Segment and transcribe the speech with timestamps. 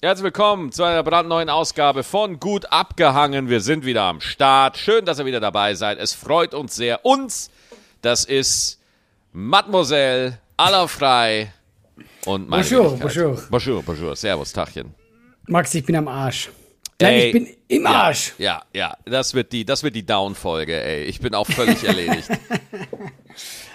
[0.00, 3.48] Herzlich willkommen zu einer brandneuen Ausgabe von Gut abgehangen.
[3.48, 4.76] Wir sind wieder am Start.
[4.78, 5.98] Schön, dass ihr wieder dabei seid.
[5.98, 7.04] Es freut uns sehr.
[7.04, 7.50] Uns,
[8.00, 8.78] das ist
[9.32, 11.52] Mademoiselle, Allerfrei
[12.26, 13.42] und meine Bonjour, bonjour.
[13.50, 14.14] Bonjour, bonjour.
[14.14, 14.94] Servus, Tachchen.
[15.48, 16.48] Max, ich bin am Arsch.
[17.00, 18.34] Nein, Ey, ich bin im Arsch.
[18.38, 21.06] Ja, ja, das wird die, das wird die Down-Folge, ey.
[21.06, 22.28] Ich bin auch völlig erledigt.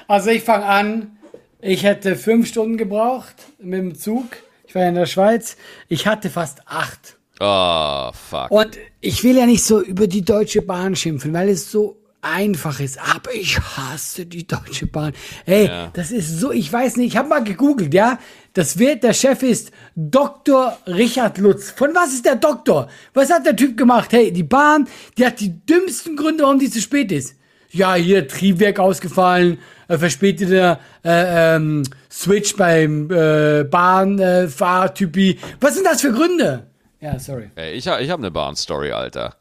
[0.06, 1.18] Also ich fange an.
[1.62, 4.26] Ich hätte fünf Stunden gebraucht mit dem Zug.
[4.74, 5.56] Ich war ja in der Schweiz.
[5.88, 7.18] Ich hatte fast acht.
[7.40, 8.50] Oh, fuck.
[8.50, 12.80] Und ich will ja nicht so über die Deutsche Bahn schimpfen, weil es so einfach
[12.80, 12.98] ist.
[13.00, 15.14] Aber ich hasse die Deutsche Bahn.
[15.46, 15.92] Ey, Ja.
[15.94, 18.18] das ist so, ich weiß nicht, ich habe mal gegoogelt, ja.
[18.54, 20.76] Das wird, der Chef ist Dr.
[20.88, 21.70] Richard Lutz.
[21.70, 22.90] Von was ist der Doktor?
[23.14, 24.12] Was hat der Typ gemacht?
[24.12, 24.88] Hey, die Bahn,
[25.20, 27.36] die hat die dümmsten Gründe, warum die zu spät ist.
[27.74, 35.40] Ja, hier Triebwerk ausgefallen, äh, verspäteter äh, ähm, Switch beim äh, Bahnfahrtypi.
[35.60, 36.68] Was sind das für Gründe?
[37.02, 37.50] Ja, sorry.
[37.56, 39.36] Ey, ich, ha- ich habe eine Bahn-Story, Alter.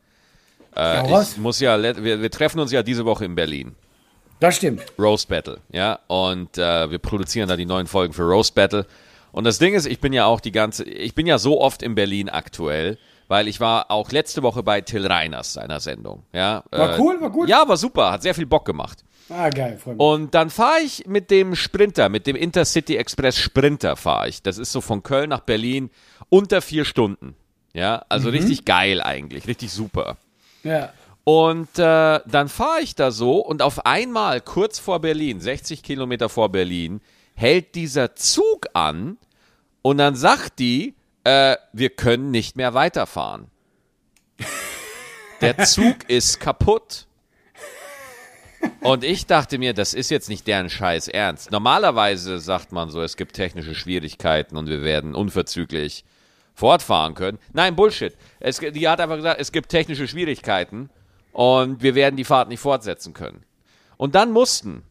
[0.74, 1.32] Ja, Äh, was?
[1.32, 3.74] ich muss ja, wir, wir treffen uns ja diese Woche in Berlin.
[4.40, 4.82] Das stimmt.
[4.98, 5.98] Roast Battle, ja.
[6.08, 8.86] Und äh, wir produzieren da die neuen Folgen für Roast Battle.
[9.30, 11.82] Und das Ding ist, ich bin ja auch die ganze, ich bin ja so oft
[11.82, 12.98] in Berlin aktuell,
[13.32, 16.62] weil ich war auch letzte Woche bei Till Reiners seiner Sendung, ja.
[16.70, 17.48] War cool, war gut?
[17.48, 19.04] Ja, war super, hat sehr viel Bock gemacht.
[19.30, 20.00] Ah, geil, freut mich.
[20.06, 24.42] Und dann fahre ich mit dem Sprinter, mit dem Intercity Express Sprinter fahre ich.
[24.42, 25.88] Das ist so von Köln nach Berlin
[26.28, 27.34] unter vier Stunden.
[27.72, 28.34] Ja, also Mhm.
[28.36, 30.18] richtig geil eigentlich, richtig super.
[30.62, 30.92] Ja.
[31.24, 36.28] Und äh, dann fahre ich da so und auf einmal kurz vor Berlin, 60 Kilometer
[36.28, 37.00] vor Berlin,
[37.34, 39.16] hält dieser Zug an
[39.80, 40.94] und dann sagt die,
[41.24, 43.46] äh, wir können nicht mehr weiterfahren.
[45.40, 47.06] Der Zug ist kaputt.
[48.80, 51.50] Und ich dachte mir, das ist jetzt nicht deren Scheiß Ernst.
[51.50, 56.04] Normalerweise sagt man so, es gibt technische Schwierigkeiten und wir werden unverzüglich
[56.54, 57.38] fortfahren können.
[57.52, 58.16] Nein, Bullshit.
[58.40, 60.90] Es, die hat einfach gesagt, es gibt technische Schwierigkeiten
[61.32, 63.44] und wir werden die Fahrt nicht fortsetzen können.
[63.96, 64.82] Und dann mussten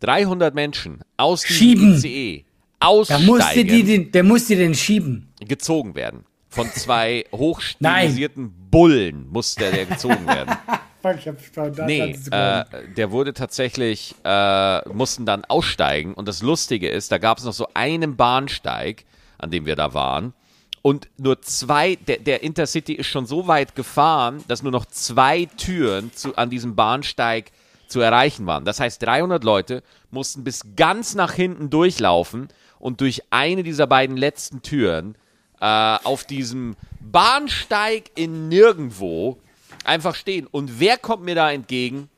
[0.00, 2.44] 300 Menschen aus diesem Schieben.
[2.82, 5.32] ICE Da aussteigen, musste die den, der musste den schieben.
[5.40, 6.24] gezogen werden.
[6.48, 10.56] Von zwei hochstilisierten Bullen musste der gezogen werden.
[11.02, 11.36] Ich hab
[11.74, 12.64] da Nee, äh,
[12.94, 16.12] der wurde tatsächlich, äh, mussten dann aussteigen.
[16.12, 19.06] Und das Lustige ist, da gab es noch so einen Bahnsteig,
[19.38, 20.34] an dem wir da waren.
[20.82, 25.46] Und nur zwei, der, der Intercity ist schon so weit gefahren, dass nur noch zwei
[25.56, 27.50] Türen zu, an diesem Bahnsteig
[27.86, 28.64] zu erreichen waren.
[28.64, 32.48] Das heißt, 300 Leute mussten bis ganz nach hinten durchlaufen
[32.80, 35.14] und durch eine dieser beiden letzten Türen
[35.60, 35.64] äh,
[36.02, 39.38] auf diesem Bahnsteig in Nirgendwo
[39.84, 40.48] einfach stehen.
[40.48, 42.08] Und wer kommt mir da entgegen?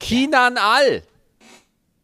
[0.00, 1.02] Kinan All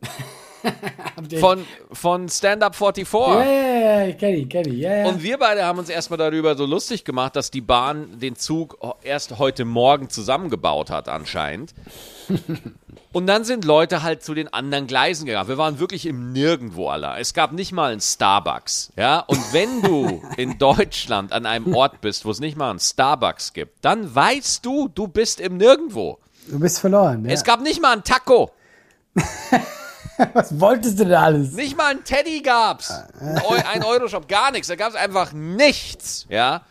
[1.41, 3.19] von, von Stand Up 44.
[3.19, 5.07] ja, ja, ja, kenn ich, kenn ich, ja, ja.
[5.07, 8.79] Und wir beide haben uns erstmal darüber so lustig gemacht, dass die Bahn den Zug
[9.03, 11.75] erst heute Morgen zusammengebaut hat, anscheinend.
[13.17, 15.49] Und dann sind Leute halt zu den anderen Gleisen gegangen.
[15.49, 17.19] Wir waren wirklich im Nirgendwo aller.
[17.19, 18.93] Es gab nicht mal einen Starbucks.
[18.95, 19.21] Ja?
[19.21, 23.55] Und wenn du in Deutschland an einem Ort bist, wo es nicht mal einen Starbucks
[23.55, 26.19] gibt, dann weißt du, du bist im Nirgendwo.
[26.47, 27.25] du bist verloren.
[27.25, 27.33] Ja.
[27.33, 28.51] Es gab nicht mal einen Taco.
[30.35, 31.53] Was wolltest du denn alles?
[31.53, 32.91] Nicht mal ein Teddy gab's.
[32.91, 34.69] Ein, Eu ein Euroshop, gar nichts.
[34.69, 36.27] Da gab's einfach nichts.
[36.29, 36.63] Ja.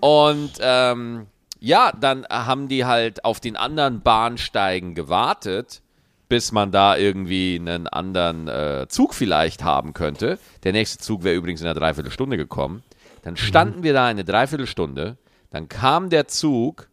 [0.00, 1.26] Und ähm,
[1.60, 5.82] ja, dann haben die halt auf den anderen Bahnsteigen gewartet,
[6.28, 10.38] bis man da irgendwie einen anderen äh, Zug vielleicht haben könnte.
[10.64, 12.82] Der nächste Zug wäre übrigens in einer Dreiviertelstunde gekommen.
[13.22, 15.16] Dann standen wir da eine Dreiviertelstunde.
[15.50, 16.88] Dann kam der Zug,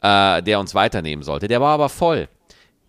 [0.00, 1.48] äh, der uns weiternehmen sollte.
[1.48, 2.28] Der war aber voll.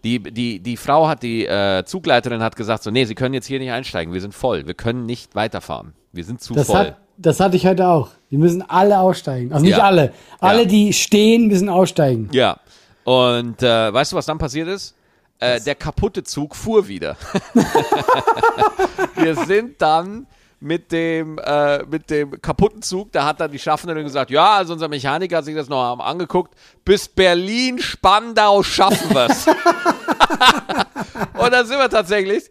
[0.05, 3.47] Die, die, die Frau hat, die äh, Zugleiterin hat gesagt, so, nee, Sie können jetzt
[3.47, 5.93] hier nicht einsteigen, wir sind voll, wir können nicht weiterfahren.
[6.13, 6.77] Wir sind zu Das, voll.
[6.77, 8.09] hat, das hatte ich heute auch.
[8.29, 9.51] Die müssen alle aussteigen.
[9.51, 9.83] Also nicht Ja.
[9.83, 10.13] alle.
[10.39, 10.67] Alle, Ja.
[10.67, 12.29] die stehen, müssen aussteigen.
[12.31, 12.57] Ja.
[13.03, 14.95] Und äh, weißt du, was dann passiert ist?
[15.39, 17.17] Äh, der kaputte Zug fuhr wieder.
[19.15, 20.27] wir sind dann
[20.65, 24.73] mit dem, äh, mit dem kaputten Zug, da hat dann die Schaffnerin gesagt, ja, also
[24.73, 29.45] unser Mechaniker hat sich das noch angeguckt, bis Berlin-Spandau schaffen wir's.
[31.37, 32.49] Und dann sind wir tatsächlich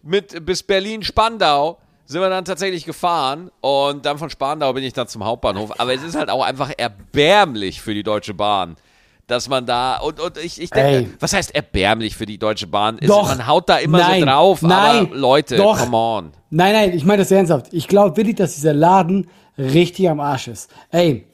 [0.00, 5.06] mit bis Berlin-Spandau sind wir dann tatsächlich gefahren und dann von Spandau bin ich dann
[5.06, 5.78] zum Hauptbahnhof.
[5.78, 8.76] Aber es ist halt auch einfach erbärmlich für die Deutsche Bahn,
[9.30, 11.08] dass man da und, und ich, ich denke, Ey.
[11.20, 12.98] was heißt erbärmlich für die Deutsche Bahn?
[12.98, 13.28] Ist, Doch.
[13.28, 14.20] Man haut da immer Nein.
[14.20, 15.06] so drauf, Nein.
[15.06, 15.78] aber Leute, Doch.
[15.78, 16.32] come on.
[16.50, 17.72] Nein, nein, ich meine das ernsthaft.
[17.72, 20.70] Ich glaube wirklich, dass dieser Laden richtig am Arsch ist.
[20.90, 21.26] Ey,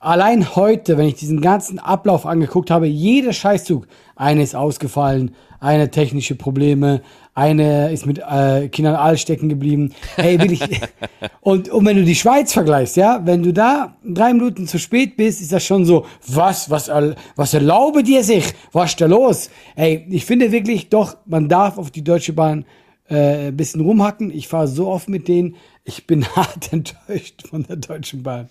[0.00, 5.90] allein heute, wenn ich diesen ganzen Ablauf angeguckt habe, jeder Scheißzug, eine ist ausgefallen, eine
[5.90, 7.02] technische Probleme,
[7.36, 9.92] Eine ist mit äh, Kindern all stecken geblieben.
[10.14, 10.62] Hey, will ich.
[11.42, 15.18] und, und wenn du die Schweiz vergleichst, ja, wenn du da drei Minuten zu spät
[15.18, 16.90] bist, ist das schon so, was, was,
[17.36, 18.54] was erlaube dir sich?
[18.72, 19.50] Was ist da los?
[19.74, 22.64] Ey, ich finde wirklich doch, man darf auf die Deutsche Bahn
[23.10, 24.30] äh, ein bisschen rumhacken.
[24.30, 25.56] Ich fahre so oft mit denen.
[25.84, 28.48] Ich bin hart enttäuscht von der Deutschen Bahn.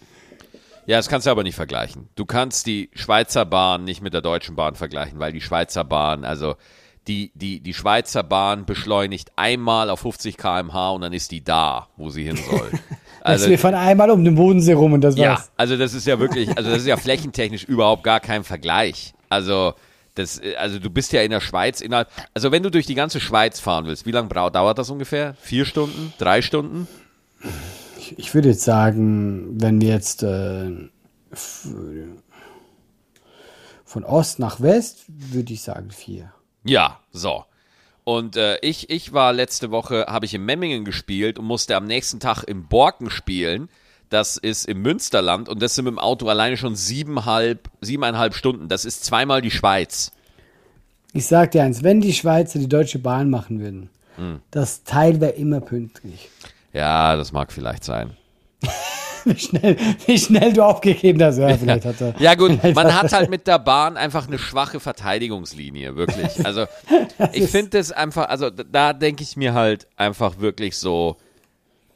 [0.86, 2.08] Ja, das kannst du aber nicht vergleichen.
[2.14, 6.24] Du kannst die Schweizer Bahn nicht mit der Deutschen Bahn vergleichen, weil die Schweizer Bahn,
[6.24, 6.54] also
[7.07, 11.88] die, die, die Schweizer Bahn beschleunigt einmal auf 50 km/h und dann ist die da,
[11.98, 12.72] wo sie hin soll.
[13.22, 15.52] Also, wir fahren einmal um den Bodensee rum und das ja, war's.
[15.57, 19.16] also das ist ja wirklich, also das ist ja flächentechnisch überhaupt gar kein Vergleich.
[19.30, 19.74] Also
[20.13, 23.19] das, also du bist ja in der Schweiz innerhalb, also wenn du durch die ganze
[23.19, 25.34] Schweiz fahren willst, wie lange dauert das ungefähr?
[25.42, 26.13] Vier Stunden?
[26.19, 26.88] Drei Stunden?
[27.98, 30.69] Ich, ich würde jetzt sagen, wenn wir jetzt äh,
[33.84, 36.31] von Ost nach West, würde ich sagen vier.
[36.66, 37.46] Ja, so.
[38.04, 41.86] Und äh, ich, ich war letzte Woche, habe ich in Memmingen gespielt und musste am
[41.86, 43.70] nächsten Tag im Borken spielen.
[44.10, 48.68] Das ist im Münsterland und das sind mit dem Auto alleine schon siebeneinhalb, siebeneinhalb Stunden.
[48.68, 50.12] Das ist zweimal die Schweiz.
[51.14, 54.42] Ich sag dir eins, wenn die Schweizer die Deutsche Bahn machen würden, hm.
[54.52, 56.30] das Teil wäre immer pünktlich.
[56.74, 58.16] Ja, das mag vielleicht sein.
[59.33, 61.38] wie, schnell, wie schnell du aufgegeben hast.
[61.38, 64.80] Ja, vielleicht hat er, ja gut, man hat halt mit der Bahn einfach eine schwache
[64.80, 66.25] Verteidigungslinie, wirklich.
[66.45, 66.66] Also
[67.33, 71.18] ich finde das einfach, also da denke ich mir halt einfach wirklich so,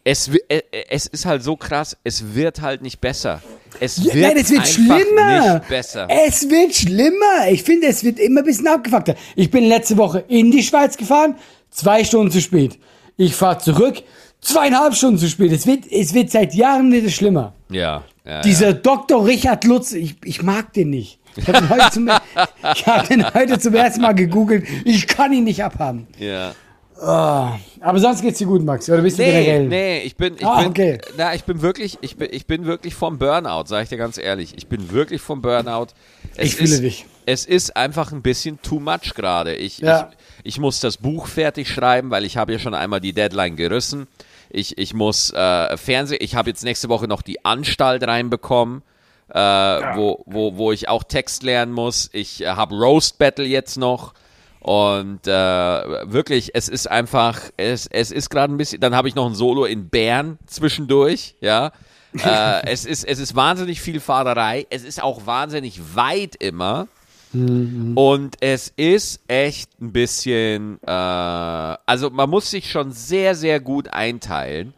[0.04, 3.42] es, äh, es ist halt so krass, es wird halt nicht besser.
[3.80, 5.56] Es wird, Nein, es wird schlimmer.
[5.56, 6.08] Nicht besser.
[6.10, 7.52] Es wird schlimmer.
[7.52, 9.16] Ich finde, es wird immer ein bisschen abgefuckter.
[9.36, 11.36] Ich bin letzte Woche in die Schweiz gefahren,
[11.70, 12.80] zwei Stunden zu spät.
[13.18, 14.02] Ich fahre zurück,
[14.42, 15.52] zweieinhalb Stunden zu spät.
[15.52, 17.54] Es wird, es wird seit Jahren wieder schlimmer.
[17.70, 18.04] Ja.
[18.26, 18.74] ja Dieser ja.
[18.74, 19.26] Dr.
[19.26, 21.20] Richard Lutz, ich, ich mag den nicht.
[21.36, 22.10] Ich habe ihn, heute zum,
[22.64, 24.66] hab ihn heute zum ersten Mal gegoogelt.
[24.84, 26.08] Ich kann ihn nicht abhaben.
[26.18, 26.54] Ja.
[27.02, 27.50] Oh,
[27.80, 28.90] aber sonst geht's dir gut, Max?
[28.90, 29.68] Oder bist nee, du generell?
[29.68, 30.98] Nee, ich bin, ich ah, bin, okay.
[31.16, 34.18] na, ich bin wirklich, ich bin, ich bin wirklich vom Burnout, sage ich dir ganz
[34.18, 34.54] ehrlich.
[34.58, 35.88] Ich bin wirklich vom Burnout.
[36.36, 37.06] Es ich fühle ist, dich.
[37.26, 39.56] Es ist einfach ein bisschen too much gerade.
[39.56, 40.10] Ich, ja.
[40.44, 43.56] ich, ich muss das Buch fertig schreiben, weil ich habe ja schon einmal die Deadline
[43.56, 44.08] gerissen.
[44.50, 48.84] Ich, ich muss äh, Fernsehen, ich habe jetzt nächste Woche noch die Anstalt reinbekommen.
[49.32, 49.96] Äh, ja.
[49.96, 52.10] wo, wo, wo ich auch Text lernen muss.
[52.14, 54.16] Ich äh, habe Roast Battle jetzt noch.
[54.60, 59.16] Und äh, wirklich, es ist einfach, es, es ist gerade ein bisschen, dann habe ich
[59.16, 61.72] noch ein Solo in Bern zwischendurch, ja.
[62.14, 66.88] äh, es, ist, es ist wahnsinnig viel Fahrerei, es ist auch wahnsinnig weit immer.
[67.34, 67.96] Mhm.
[67.96, 73.88] Und es ist echt ein bisschen, äh, also man muss sich schon sehr, sehr gut
[73.94, 74.74] einteilen.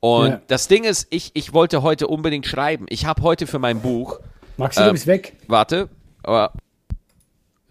[0.00, 0.40] Und ja.
[0.48, 2.86] das Ding ist, ich, ich wollte heute unbedingt schreiben.
[2.88, 4.20] Ich habe heute für mein Buch.
[4.56, 5.34] Maxi, du bist weg.
[5.48, 5.88] Warte.
[6.22, 6.52] Aber,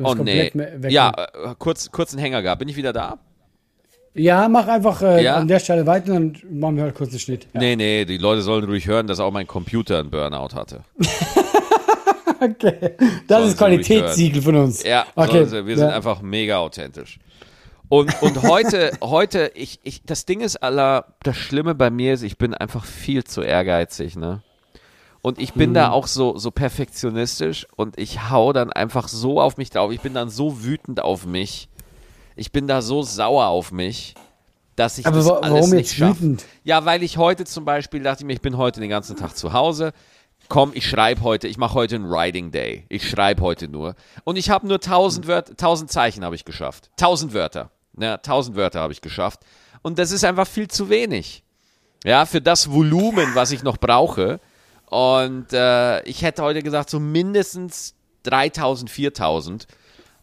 [0.02, 0.52] oh nee.
[0.54, 2.60] Weg, ja, äh, kurz, kurz einen Hänger gehabt.
[2.60, 3.20] Bin ich wieder da?
[4.16, 5.36] Ja, mach einfach äh, ja.
[5.36, 7.48] an der Stelle weiter und dann machen wir halt kurz einen Schnitt.
[7.54, 7.60] Ja.
[7.60, 10.82] Nee, nee, die Leute sollen ruhig hören, dass auch mein Computer einen Burnout hatte.
[12.44, 12.96] okay.
[13.28, 14.84] Das sollen ist Qualitätssiegel von uns.
[14.84, 15.46] Ja, okay.
[15.46, 15.96] Sie, wir sind ja.
[15.96, 17.20] einfach mega authentisch.
[17.90, 22.24] Und, und heute, heute, ich, ich, das Ding ist, aller, das Schlimme bei mir ist,
[22.24, 24.42] ich bin einfach viel zu ehrgeizig, ne?
[25.22, 25.76] Und ich bin mhm.
[25.76, 29.94] da auch so, so perfektionistisch und ich hau dann einfach so auf mich drauf.
[29.94, 31.70] Ich bin dann so wütend auf mich
[32.36, 34.16] ich bin da so sauer auf mich,
[34.76, 36.38] dass ich Aber das warum alles nicht schaffe.
[36.64, 39.38] Ja, weil ich heute zum Beispiel dachte ich mir, ich bin heute den ganzen Tag
[39.38, 39.94] zu Hause.
[40.54, 42.86] Komm, ich schreibe heute, ich mache heute einen Writing Day.
[42.88, 43.96] Ich schreibe heute nur.
[44.24, 46.92] Und ich habe nur 1000 Wörter, 1000 Zeichen habe ich geschafft.
[47.00, 47.72] 1000 Wörter.
[47.98, 49.40] Ja, 1000 Wörter habe ich geschafft.
[49.82, 51.44] Und das ist einfach viel zu wenig.
[52.04, 54.40] Ja, für das Volumen, was ich noch brauche.
[54.86, 59.68] Und äh, ich hätte heute gesagt, so mindestens 3000, 4000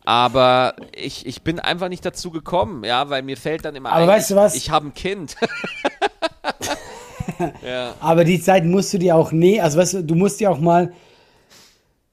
[0.04, 4.02] aber ich, ich bin einfach nicht dazu gekommen, ja, weil mir fällt dann immer Aber
[4.02, 4.54] ein, weißt du was?
[4.54, 5.36] ich, ich habe ein Kind.
[7.66, 7.94] ja.
[8.00, 10.60] Aber die Zeit musst du dir auch, nee, also weißt du, du musst dir auch
[10.60, 10.92] mal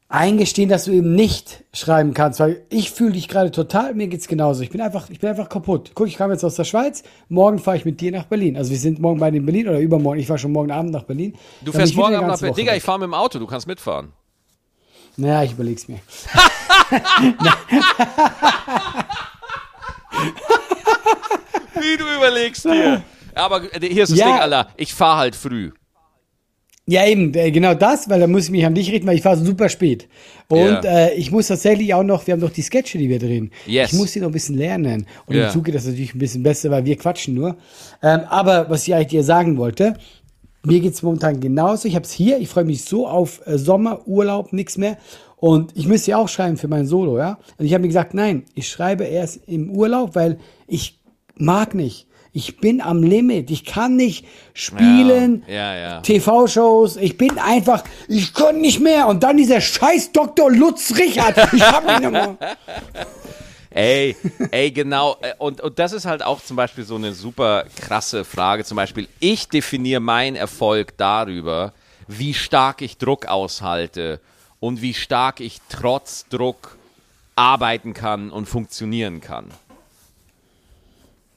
[0.10, 4.27] eingestehen, dass du eben nicht schreiben kannst, weil ich fühle dich gerade total, mir geht's
[4.27, 4.63] genauso.
[4.63, 5.91] Ich bin einfach, ich bin einfach kaputt.
[5.96, 8.55] Guck, ich kam jetzt aus der Schweiz, morgen fahre ich mit dir nach Berlin.
[8.57, 11.03] Also wir sind morgen beide in Berlin oder übermorgen, ich fahre schon morgen Abend nach
[11.03, 11.36] Berlin.
[11.62, 12.55] Du fährst morgen Abend nach Berlin.
[12.55, 14.13] Digga, ich fahre mit dem Auto, du kannst mitfahren.
[15.17, 16.00] Naja, ich überleg's mir.
[21.79, 23.03] Wie du überlegst dir.
[23.38, 24.25] Aber hier ist das ja.
[24.25, 24.67] Ding, Alter.
[24.77, 25.72] Ich fahre halt früh.
[26.89, 29.22] Ja, eben, äh, genau das, weil da muss ich mich an dich richten, weil ich
[29.22, 30.08] fahre super spät.
[30.48, 31.08] Und yeah.
[31.08, 33.51] äh, ich muss tatsächlich auch noch, wir haben doch die Sketche, die wir drehen.
[33.65, 33.91] Yes.
[33.91, 35.06] Ich muss die noch ein bisschen lernen.
[35.25, 35.48] Und yeah.
[35.48, 37.58] im Zuge das natürlich ein bisschen besser, weil wir quatschen nur.
[38.01, 39.96] Ähm, aber was ich eigentlich dir sagen wollte,
[40.63, 41.89] mir geht's momentan genauso.
[41.89, 44.98] Ich habe es hier, ich freue mich so auf äh, Sommer, Urlaub, nichts mehr.
[45.36, 47.38] Und ich müsste ja auch schreiben für mein Solo, ja.
[47.58, 51.00] Und ich habe mir gesagt, nein, ich schreibe erst im Urlaub, weil ich
[51.36, 52.07] mag nicht.
[52.38, 53.50] Ich bin am Limit.
[53.50, 56.01] Ich kann nicht spielen, Ja, ja, ja.
[56.01, 56.98] TV-Shows.
[56.98, 59.08] Ich bin einfach, ich kann nicht mehr.
[59.08, 60.51] Und dann dieser scheiß Dr.
[60.51, 61.36] Lutz Richard.
[61.51, 62.38] Ich hab ihn immer.
[63.72, 64.15] Ey,
[64.51, 65.17] ey, genau.
[65.39, 68.63] Und, und das ist halt auch zum Beispiel so eine super krasse Frage.
[68.63, 71.74] Zum Beispiel, ich definiere meinen Erfolg darüber,
[72.08, 74.20] wie stark ich Druck aushalte
[74.60, 76.77] und wie stark ich trotz Druck
[77.36, 79.46] arbeiten kann und funktionieren kann.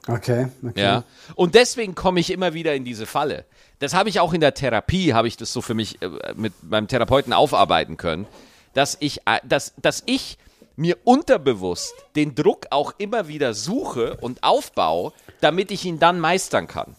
[0.06, 0.80] Okay, okay.
[0.80, 1.04] Ja.
[1.34, 3.44] Und deswegen komme ich immer wieder in diese Falle.
[3.80, 6.52] Das habe ich auch in der Therapie, habe ich das so für mich äh, mit
[6.62, 8.26] meinem Therapeuten aufarbeiten können,
[8.72, 10.38] dass ich, äh, dass, dass ich
[10.76, 16.66] mir unterbewusst den Druck auch immer wieder suche und aufbaue, damit ich ihn dann meistern
[16.66, 16.96] kann.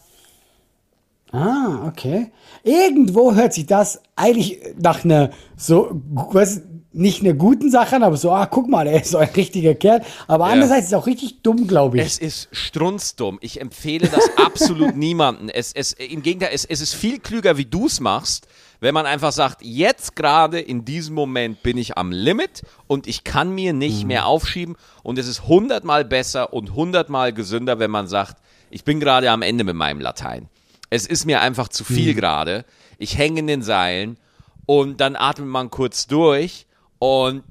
[1.31, 2.31] Ah, okay.
[2.63, 6.61] Irgendwo hört sich das eigentlich nach einer so, was,
[6.93, 9.75] nicht einer guten Sache an, aber so, ah, guck mal, er ist so ein richtiger
[9.75, 10.01] Kerl.
[10.27, 10.53] Aber Ja.
[10.53, 12.03] andererseits ist es auch richtig dumm, glaube ich.
[12.05, 13.37] Es ist strunzdumm.
[13.41, 15.49] Ich empfehle das absolut niemandem.
[15.49, 18.47] Es, es, Im Gegenteil, es, es ist viel klüger, wie du es machst,
[18.81, 23.23] wenn man einfach sagt, jetzt gerade in diesem Moment bin ich am Limit und ich
[23.23, 24.75] kann mir nicht mehr aufschieben.
[25.03, 28.37] Und es ist hundertmal besser und hundertmal gesünder, wenn man sagt,
[28.69, 30.49] ich bin gerade am Ende mit meinem Latein.
[30.89, 32.65] Es ist mir einfach zu viel gerade.
[32.97, 34.17] Ich hänge in den Seilen
[34.65, 36.65] und dann atmet man kurz durch
[37.03, 37.41] und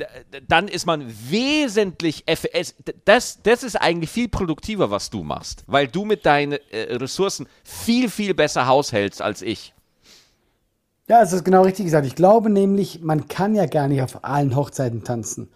[0.47, 5.89] dann ist man wesentlich, d- das, das ist eigentlich viel produktiver, was du machst, weil
[5.89, 9.75] du mit deinen äh, Ressourcen viel, viel besser haushältst als ich.
[11.09, 12.07] Ja, es ist genau richtig gesagt.
[12.07, 15.49] Ich glaube nämlich, man kann ja gar nicht auf allen Hochzeiten tanzen.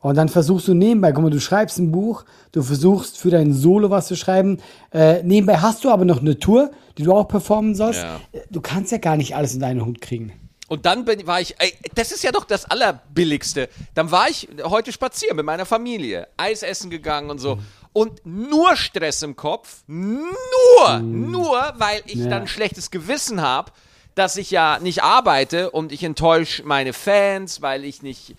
[0.00, 3.52] Und dann versuchst du nebenbei, guck mal, du schreibst ein Buch, du versuchst für dein
[3.52, 4.60] Solo was zu schreiben.
[4.94, 8.00] Äh, nebenbei hast du aber noch eine Tour, die du auch performen sollst.
[8.02, 8.16] Ja.
[8.32, 10.32] Äh, Du kannst ja gar nicht alles in deinen Hut kriegen.
[10.72, 13.68] Und dann bin, war ich, ey, das ist ja doch das Allerbilligste.
[13.94, 17.58] Dann war ich heute spazieren mit meiner Familie, Eis essen gegangen und so.
[17.92, 22.30] Und nur Stress im Kopf, nur, nur, weil ich Ja.
[22.30, 23.70] dann ein schlechtes Gewissen habe,
[24.14, 28.34] dass ich ja nicht arbeite und ich enttäusche meine Fans, weil ich nicht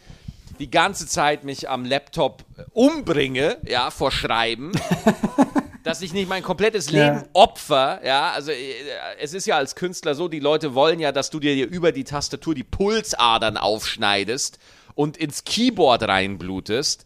[0.58, 4.72] die ganze Zeit mich am Laptop äh, umbringe, ja, vor Schreiben.
[5.84, 7.26] dass ich nicht mein komplettes Leben Ja.
[7.34, 8.74] opfer, ja, also äh,
[9.20, 11.92] es ist ja als Künstler so, die Leute wollen ja, dass du dir hier über
[11.92, 14.60] die Tastatur die Pulsadern aufschneidest
[14.96, 17.06] und ins Keyboard reinblutest.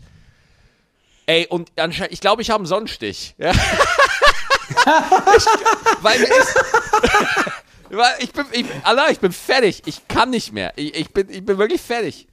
[1.25, 3.35] Ey, und anscheinend, ich glaube, ich habe einen Sonnenstich.
[3.37, 3.51] Ja.
[5.37, 5.45] ich,
[6.01, 6.55] weil mir ist,
[7.89, 9.81] weil ich bin, ich, Allah, ich bin fertig.
[9.85, 10.73] Ich kann nicht mehr.
[10.75, 12.27] Ich, ich, bin, ich bin wirklich fertig.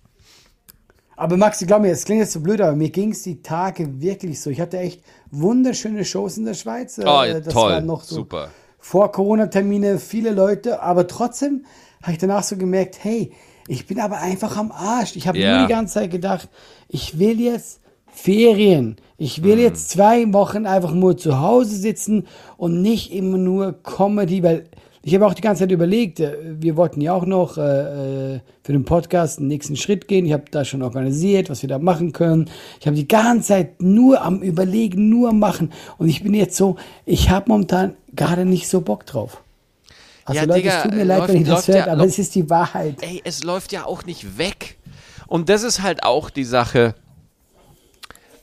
[1.16, 4.00] Aber Maxi, glaub mir, es klingt jetzt so blöd, aber mir ging es die Tage
[4.00, 4.50] wirklich so.
[4.50, 6.99] Ich hatte echt wunderschöne Shows in der Schweiz.
[6.99, 7.73] Oh, ja, Äh, das toll.
[7.73, 8.49] war noch so Super.
[8.78, 11.64] vor Corona-Termine, viele Leute, aber trotzdem
[12.02, 13.33] habe ich danach so gemerkt, hey,
[13.68, 15.16] ich bin aber einfach am Arsch.
[15.16, 15.56] Ich habe Ja.
[15.59, 16.49] nur die ganze Zeit gedacht,
[16.88, 18.97] ich will jetzt Ferien.
[19.16, 19.62] Ich will Mhm.
[19.62, 24.64] jetzt zwei Wochen einfach nur zu Hause sitzen und nicht immer nur Comedy, weil
[25.07, 28.41] ich habe auch die ganze Zeit überlegt, äh, wir wollten ja auch noch äh, äh,
[28.63, 30.25] für den Podcast den nächsten Schritt gehen.
[30.27, 32.51] Ich habe da schon organisiert, was wir da machen können.
[32.81, 35.73] Ich habe die ganze Zeit nur am Überlegen, nur am Machen.
[35.99, 39.43] Und ich bin jetzt so, ich habe momentan gerade nicht so Bock drauf.
[40.25, 42.05] Also Ja, Leute, Digga, es tut mir leid, läuft- wenn ihr das hört, ja- aber
[42.05, 42.97] es ist die Wahrheit.
[43.03, 44.79] ey, es läuft ja auch nicht weg.
[45.27, 46.95] Und das ist halt auch die Sache.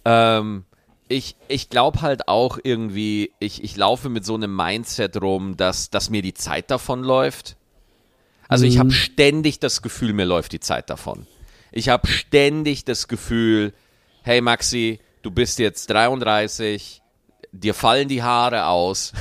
[0.06, 0.64] Ähm,
[1.12, 5.90] ich ich glaube halt auch irgendwie, ich, ich laufe mit so einem Mindset rum, dass,
[5.90, 7.58] dass mir die Zeit davon läuft.
[8.48, 11.26] Also ich habe ständig das Gefühl, mir läuft die Zeit davon.
[11.72, 13.74] Ich habe ständig das Gefühl,
[14.24, 17.02] hey Maxi, du bist jetzt 33,
[17.54, 19.14] dir fallen die Haare aus.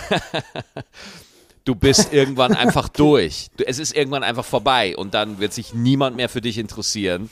[1.65, 3.51] du bist irgendwann einfach durch.
[3.57, 7.31] Du, es ist irgendwann einfach vorbei und dann wird sich niemand mehr für dich interessieren.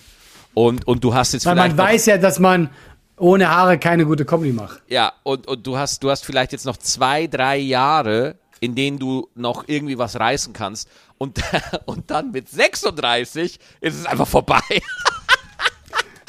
[0.54, 2.70] Und, und du hast jetzt Weil man weiß ja, dass man
[3.18, 4.80] ohne Haare keine gute Comedy macht.
[4.88, 8.98] ja, und, und du hast, du hast vielleicht jetzt noch zwei, drei Jahre, in denen
[8.98, 10.88] du noch irgendwie was reißen kannst.
[11.18, 11.38] Und,
[11.86, 14.60] und dann mit 36 ist es einfach vorbei.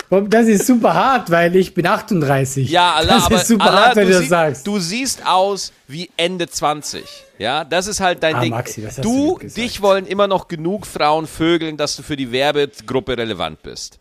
[0.09, 2.67] Das ist super hart, weil ich bin 38.
[2.67, 4.65] Ja, Allah, das aber ist super Allah, hart, wenn du, das sie- sagst.
[4.65, 7.03] du siehst aus wie Ende 20.
[7.37, 8.49] Ja, das ist halt dein Ah, Ding.
[8.49, 12.15] Maxi, das hast du du, dich wollen immer noch genug Frauen vögeln, dass du für
[12.15, 13.99] die Werbegruppe relevant bist.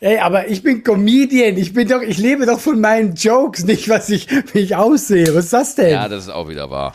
[0.00, 1.56] Ey, aber ich bin Comedian.
[1.56, 5.34] Ich bin doch, ich lebe doch von meinen Jokes, nicht was ich, wie ich aussehe.
[5.34, 5.90] Was ist das denn?
[5.90, 6.94] Ja, das ist auch wieder wahr.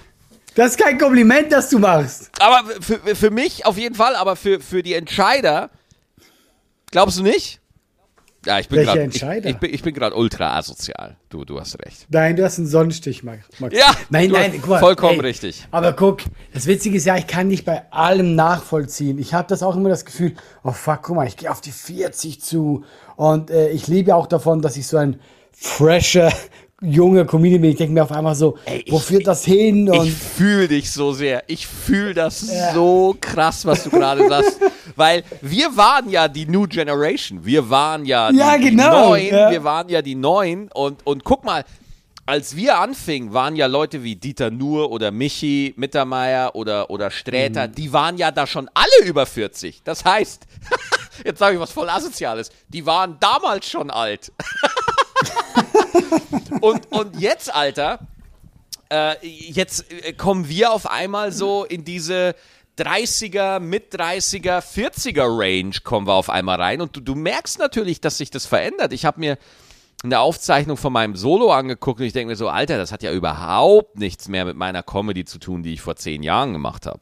[0.55, 2.29] das ist kein Kompliment, das du machst.
[2.39, 5.69] Aber für, für mich auf jeden Fall, aber für, für die Entscheider,
[6.91, 7.61] glaubst du nicht?
[8.47, 9.49] Ja, ich bin Welche gerade ich, Entscheider?
[9.49, 11.17] ich bin, ich bin gerade ultra asozial.
[11.27, 12.07] Du, du hast recht.
[12.07, 13.43] Nein, du hast einen Sonnenstich, Max.
[13.71, 15.67] Ja, nein, nein, guck mal, vollkommen ey, richtig.
[15.69, 16.21] Aber guck,
[16.53, 19.19] das Witzige ist ja, ich kann nicht bei allem nachvollziehen.
[19.19, 21.73] Ich habe das auch immer das Gefühl, oh fuck, guck mal, ich gehe auf die
[21.73, 22.85] 40 zu.
[23.17, 25.19] Und äh, ich lebe ja auch davon, dass ich so ein
[25.51, 26.31] fresher
[26.81, 29.89] junger Comedian bin, ich denke mir auf einmal so, Ey, ich- wo führt das hin?
[29.89, 31.43] Und Ich fühle dich so sehr.
[31.47, 34.59] Ich fühle das so krass, was du gerade sagst.
[34.95, 37.43] Weil wir waren ja die New Generation.
[37.45, 39.33] Wir waren ja die, Ja, die genau, Neuen.
[39.33, 39.51] ja.
[39.51, 40.69] Wir waren ja die Neuen.
[40.71, 41.63] Und, und guck mal,
[42.25, 47.67] als wir anfingen, waren ja Leute wie Dieter Nuhr oder Michi Mittermeier oder, oder Sträter,
[47.67, 49.81] die waren ja da schon alle über 40.
[49.83, 50.45] Das heißt,
[51.25, 54.31] jetzt sage ich was voll Asoziales, die waren damals schon alt.
[56.61, 57.99] und, und jetzt, Alter,
[58.91, 62.35] äh, jetzt äh, kommen wir auf einmal so in diese
[62.77, 68.01] 30er, mit 30er, 40er Range kommen wir auf einmal rein und du, du merkst natürlich,
[68.01, 68.93] dass sich das verändert.
[68.93, 69.37] Ich habe mir
[70.03, 73.11] eine Aufzeichnung von meinem Solo angeguckt und ich denke mir so, Alter, das hat ja
[73.11, 76.99] überhaupt nichts mehr mit meiner Comedy zu tun, die ich vor zehn Jahren gemacht habe.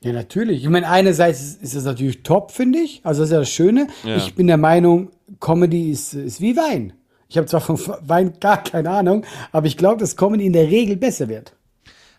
[0.00, 0.62] Ja, natürlich.
[0.62, 3.00] Ich meine, einerseits ist, ist das natürlich top, finde ich.
[3.04, 3.88] Also das ist ja das Schöne.
[4.04, 4.16] Ja.
[4.16, 6.92] Ich bin der Meinung, Comedy ist, ist wie Wein.
[7.28, 10.68] Ich habe zwar von Wein gar keine Ahnung, aber ich glaube, dass Comedy in der
[10.68, 11.52] Regel besser wird.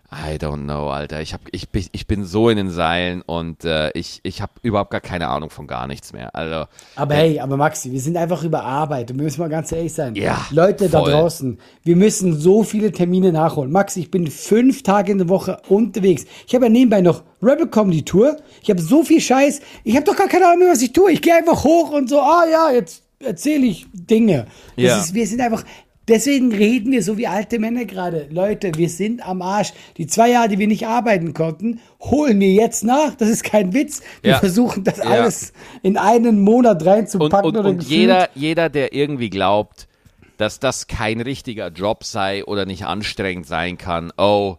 [0.10, 1.20] I don't know, Alter.
[1.22, 4.54] Ich, hab, ich, bin- ich bin so in den Seilen und äh, ich, ich habe
[4.62, 6.34] überhaupt gar keine Ahnung von gar nichts mehr.
[6.34, 9.18] Also, Aber hey, aber Maxi, wir sind einfach überarbeitet.
[9.18, 10.16] Wir müssen mal ganz ehrlich sein.
[10.16, 11.12] Ja, Leute da voll.
[11.12, 13.70] draußen, wir müssen so viele Termine nachholen.
[13.70, 16.24] Maxi, ich bin fünf Tage in der Woche unterwegs.
[16.48, 18.38] Ich habe ja nebenbei noch Rebel Comedy Tour.
[18.64, 19.60] Ich habe so viel Scheiß.
[19.84, 21.12] Ich habe doch gar keine Ahnung mehr, was ich tue.
[21.12, 24.48] Ich gehe einfach hoch und so, ah ja, jetzt erzähle ich Dinge.
[24.76, 24.98] Ja.
[25.00, 25.64] ist, wir sind einfach.
[26.08, 28.28] Deswegen reden wir so wie alte Männer gerade.
[28.32, 29.74] Leute, wir sind am Arsch.
[29.98, 33.14] Die zwei Jahre, die wir nicht arbeiten konnten, holen wir jetzt nach.
[33.16, 34.02] Das ist kein Witz.
[34.22, 34.40] Wir Ja.
[34.40, 35.04] versuchen das Ja.
[35.04, 35.52] alles
[35.84, 37.46] in einen Monat und, reinzupacken.
[37.50, 37.90] und, und gefühlt.
[37.92, 39.90] jeder, jeder, der irgendwie glaubt,
[40.38, 44.56] dass das kein richtiger Job sei oder nicht anstrengend sein kann, oh,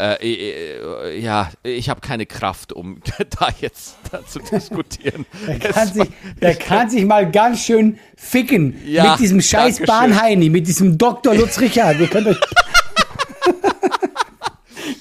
[0.00, 3.00] äh, äh, ja, ich habe keine Kraft, um
[3.40, 5.26] da jetzt da zu diskutieren.
[5.46, 6.08] Der kann, sich,
[6.40, 9.80] der kann sich mal ganz schön ficken Ja, mit diesem scheiß.
[9.86, 11.34] Bahnheini, mit diesem Dr.
[11.34, 11.98] Lutz Richard.
[11.98, 12.38] Ihr könnt euch,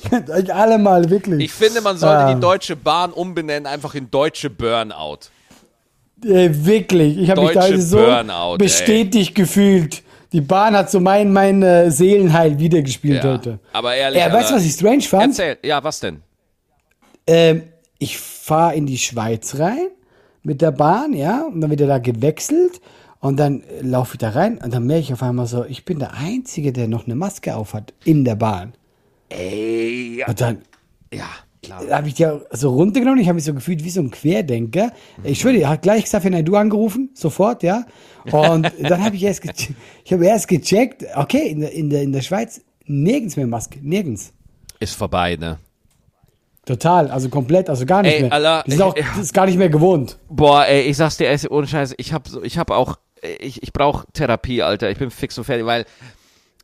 [0.10, 1.46] könnt euch alle mal wirklich.
[1.46, 2.34] Ich finde, man sollte Ah.
[2.34, 5.20] die Deutsche Bahn umbenennen, einfach in Deutsche Burnout.
[6.26, 8.58] äh, wirklich, ich habe mich da heute so Burnout, ey.
[8.58, 10.04] bestätigt gefühlt.
[10.34, 13.34] Die Bahn hat so mein, mein äh, Seelenheil wiedergespielt Ja.
[13.34, 13.60] heute.
[13.74, 15.28] Aber ehrlich, Ja, weißt du, was ich strange fand?
[15.40, 16.22] erzähl, ja, was denn?
[17.26, 17.64] Ähm,
[18.00, 19.88] ich fahre in die Schweiz rein
[20.44, 22.80] mit der Bahn, ja, und dann wird er da gewechselt
[23.20, 25.84] und dann äh, laufe ich da rein und dann merke ich auf einmal so, ich
[25.86, 28.74] bin der Einzige, der noch eine Maske auf hat in der Bahn.
[29.30, 30.62] Ey, ja, Und dann
[31.14, 31.26] ja.
[31.92, 34.92] Habe ich die so runtergenommen, ich habe mich so gefühlt wie so ein Querdenker.
[35.24, 37.86] Ich schwöre, dir, hat gleich Xavier Naidoo angerufen, sofort, ja.
[38.32, 39.74] Und dann habe ich erst, gecheckt,
[40.06, 43.80] ich habe erst gecheckt, okay, in der, in, der, in der Schweiz nirgends mehr Maske,
[43.82, 44.34] nirgends.
[44.80, 45.58] Ist vorbei, ne?
[46.66, 48.34] Total, also komplett, also gar nicht Ey, mehr.
[48.34, 50.18] Alter, Die sind auch, ich- das ist gar nicht mehr gewohnt.
[50.30, 52.98] Boah, ey, ich sag's dir, ey, ohne Scheiß, ich hab so, ich hab auch,
[53.40, 54.92] ich, ich brauche Therapie, Alter.
[54.92, 55.86] Ich bin fix und fertig, weil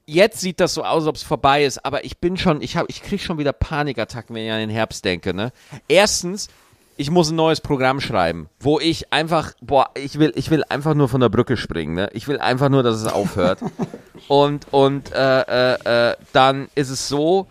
[0.05, 2.89] jetzt sieht das so aus, ob es vorbei ist, aber ich bin schon, ich hab,
[2.89, 5.51] ich krieg schon wieder Panikattacken, wenn ich an den Herbst denke, ne?
[5.87, 6.49] Erstens,
[6.97, 10.93] ich muss ein neues Programm schreiben, wo ich einfach, boah, ich will, ich will einfach
[10.93, 12.09] nur von der Brücke springen, ne?
[12.13, 13.59] Ich will einfach nur, dass es aufhört.
[14.27, 17.47] und und äh, äh, äh, dann ist es so,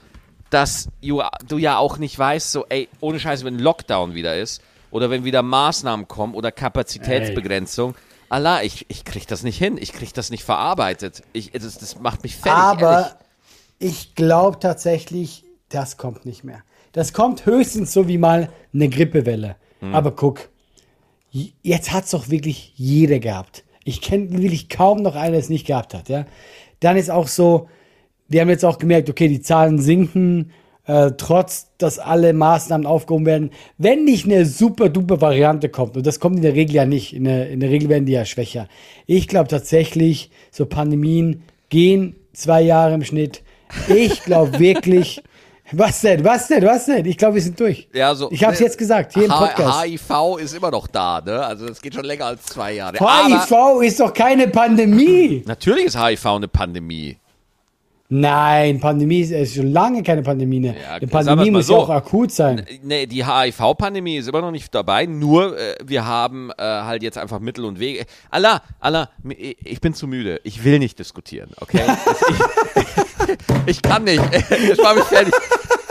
[0.50, 4.62] dass du, du ja auch nicht weißt, so, ey, ohne Scheiße, wenn Lockdown wieder ist
[4.90, 7.94] oder wenn wieder Maßnahmen kommen oder Kapazitätsbegrenzung,
[8.32, 11.22] Allah, ich, ich krieg das nicht hin, ich krieg das nicht verarbeitet.
[11.34, 12.82] Ich, das, das macht mich fertig, ehrlich.
[12.82, 13.18] Aber
[13.78, 16.62] ich glaube tatsächlich, das kommt nicht mehr.
[16.92, 19.56] Das kommt höchstens so wie mal eine Grippewelle.
[19.80, 19.94] Hm.
[19.94, 20.48] Aber guck,
[21.30, 23.64] jetzt hat's doch wirklich jeder gehabt.
[23.84, 26.08] Ich kenne wirklich kaum noch einen, der es nicht gehabt hat.
[26.08, 26.24] Ja?
[26.80, 27.68] Dann ist auch so,
[28.28, 30.52] wir haben jetzt auch gemerkt, okay, die Zahlen sinken,
[30.86, 33.50] äh, trotz dass alle Maßnahmen aufgehoben werden.
[33.78, 37.14] Wenn nicht eine super duper Variante kommt, und das kommt in der Regel ja nicht,
[37.14, 38.68] in der, in der Regel werden die ja schwächer.
[39.06, 43.42] Ich glaube tatsächlich, so Pandemien gehen zwei Jahre im Schnitt.
[43.88, 45.22] Ich glaube wirklich,
[45.72, 47.06] was denn, was denn, was denn?
[47.06, 47.88] Ich glaube, wir sind durch.
[47.94, 49.84] Ja, so, ich habe es jetzt gesagt, hier im Podcast.
[49.84, 51.44] HIV ist immer noch da, ne?
[51.44, 53.00] Also das geht schon länger als zwei Jahre.
[53.00, 55.42] Aber HIV ist doch keine Pandemie.
[55.46, 57.16] natürlich ist HIV eine Pandemie.
[58.14, 60.75] Nein, Pandemie ist, ist schon lange keine Pandemie mehr.
[60.75, 61.72] Ja, Eine Pandemie muss so.
[61.72, 62.66] ja auch akut sein.
[62.83, 67.16] Nee, die HIV-Pandemie ist immer noch nicht dabei, nur äh, wir haben äh, halt jetzt
[67.16, 68.05] einfach Mittel und Wege.
[68.31, 70.42] Allah, Allah, ich bin zu müde.
[70.44, 71.87] Ich will nicht diskutieren, okay?
[73.64, 74.22] ich, ich kann nicht.
[74.72, 75.33] Ich war mich fertig.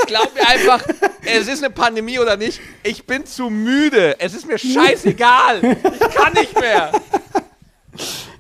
[0.06, 0.84] Glaub mir einfach,
[1.26, 2.60] es ist eine Pandemie oder nicht.
[2.84, 4.20] Ich bin zu müde.
[4.20, 5.62] Es ist mir scheißegal.
[5.64, 6.92] Ich kann nicht mehr.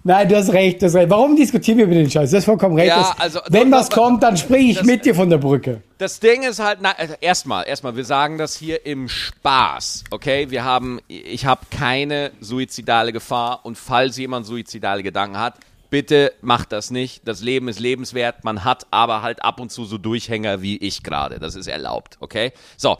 [0.03, 1.09] Nein, du hast recht, du hast recht.
[1.11, 2.31] Warum diskutieren wir über den Scheiß?
[2.31, 2.87] Du hast vollkommen recht.
[2.87, 5.37] Ja, Das- also- wenn das- was kommt, dann springe ich das- mit dir von der
[5.37, 5.81] Brücke.
[5.99, 10.49] Das Ding ist halt, na, also erstmal, erstmal, wir sagen das hier im Spaß, okay?
[10.49, 15.55] Wir haben, ich habe keine suizidale Gefahr und falls jemand suizidale Gedanken hat,
[15.91, 17.27] Bitte macht das nicht.
[17.27, 18.45] Das Leben ist lebenswert.
[18.45, 21.37] Man hat aber halt ab und zu so Durchhänger wie ich gerade.
[21.37, 22.53] Das ist erlaubt, okay?
[22.77, 22.97] So,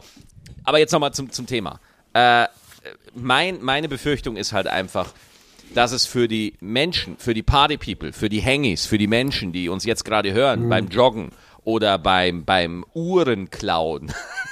[0.62, 1.80] aber jetzt nochmal zum, zum Thema.
[2.12, 2.48] Äh,
[3.14, 5.06] mein, meine Befürchtung ist halt einfach,
[5.74, 9.52] dass es für die Menschen, für die Party People, für die Hangis, für die Menschen,
[9.52, 10.68] die uns jetzt gerade hören, mhm.
[10.68, 11.30] beim Joggen
[11.64, 14.12] oder beim, beim Uhrenklauen,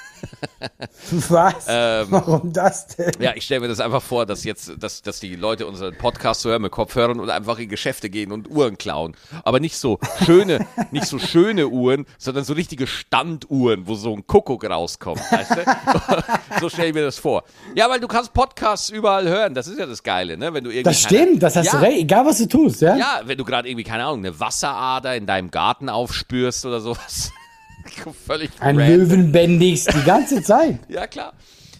[1.29, 1.67] Was?
[1.69, 3.13] Ähm, Warum das denn?
[3.19, 6.45] Ja, ich stelle mir das einfach vor, dass jetzt, dass, dass die Leute unseren Podcast
[6.45, 9.17] hören mit Kopfhörern und einfach in Geschäfte gehen und Uhren klauen.
[9.45, 14.27] Aber nicht so schöne, nicht so schöne Uhren, sondern so richtige Standuhren, wo so ein
[14.27, 15.21] Kuckuck rauskommt.
[15.31, 15.65] Weißt du?
[16.61, 17.45] so stelle ich mir das vor.
[17.75, 19.55] Ja, weil du kannst Podcasts überall hören.
[19.55, 20.53] Das ist ja das Geile, ne?
[20.53, 22.01] Wenn du irgendwie das stimmt, das hast ja, du recht.
[22.01, 22.97] Egal, was du tust, ja?
[22.97, 27.33] Ja, wenn du gerade irgendwie, keine Ahnung, eine Wasserader in deinem Garten aufspürst oder sowas.
[28.27, 28.99] Völlig Ein random.
[28.99, 30.81] Löwenbändigst die ganze Zeit.
[30.89, 31.33] ja, klar.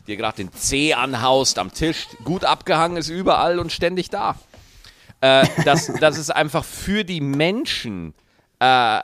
[0.07, 4.37] Dir gerade den Zeh anhaust am Tisch, gut abgehangen ist überall und ständig da.
[5.21, 8.15] Äh, das, das ist einfach für die Menschen
[8.59, 9.01] äh,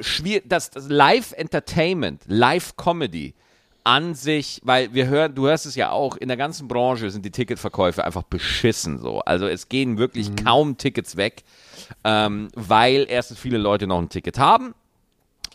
[0.00, 3.34] schwierig, das, das Live-Entertainment, Live-Comedy
[3.84, 7.24] an sich, weil wir hören, du hörst es ja auch, in der ganzen Branche sind
[7.24, 9.20] die Ticketverkäufe einfach beschissen so.
[9.20, 10.36] Also es gehen wirklich mhm.
[10.36, 11.44] kaum Tickets weg,
[12.02, 14.74] ähm, weil erstens viele Leute noch ein Ticket haben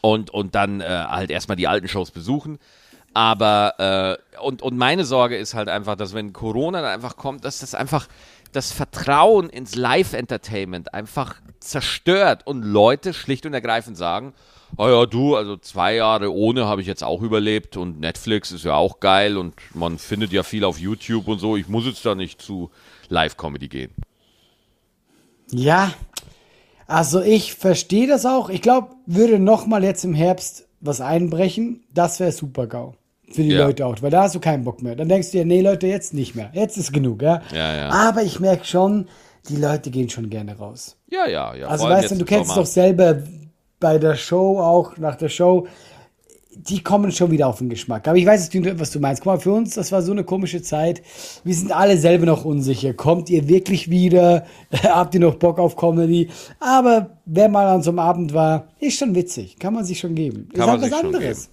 [0.02, 2.60] und, und dann äh, halt erstmal die alten Shows besuchen.
[3.14, 7.44] Aber, äh, und, und meine Sorge ist halt einfach, dass wenn Corona dann einfach kommt,
[7.46, 8.08] dass das einfach
[8.52, 14.34] das Vertrauen ins Live-Entertainment einfach zerstört und Leute schlicht und ergreifend sagen,
[14.78, 18.66] oh ja, du, also zwei Jahre ohne habe ich jetzt auch überlebt und Netflix ist
[18.66, 22.06] ja auch geil und man findet ja viel auf YouTube und so, ich muss jetzt
[22.06, 22.72] da nicht zu
[23.10, 23.92] Live-Comedy gehen.
[25.52, 25.94] Ja,
[26.92, 28.50] also ich verstehe das auch.
[28.50, 32.96] Ich glaube, würde noch mal jetzt im Herbst was einbrechen, das wäre super GAU.
[33.32, 33.66] Für die ja.
[33.66, 34.96] Leute auch, weil da hast du keinen Bock mehr.
[34.96, 36.50] Dann denkst du dir, nee, Leute, jetzt nicht mehr.
[36.54, 37.42] Jetzt ist genug, ja.
[37.54, 37.90] ja, ja.
[37.90, 39.08] Aber ich merke schon,
[39.48, 40.98] die Leute gehen schon gerne raus.
[41.10, 41.68] Ja, ja, ja.
[41.68, 43.24] Also weißt du, du kennst es doch selber
[43.80, 45.68] bei der Show auch, nach der Show
[46.56, 48.08] die kommen schon wieder auf den Geschmack.
[48.08, 49.22] Aber ich weiß nicht, was du meinst.
[49.22, 51.02] Guck mal, für uns, das war so eine komische Zeit.
[51.44, 52.94] Wir sind alle selber noch unsicher.
[52.94, 54.46] Kommt ihr wirklich wieder?
[54.84, 56.30] Habt ihr noch Bock auf Comedy?
[56.60, 59.58] Aber wer mal an so einem Abend war, ist schon witzig.
[59.60, 60.50] Kann man sich schon geben.
[60.54, 61.50] Kann ist halt was anderes.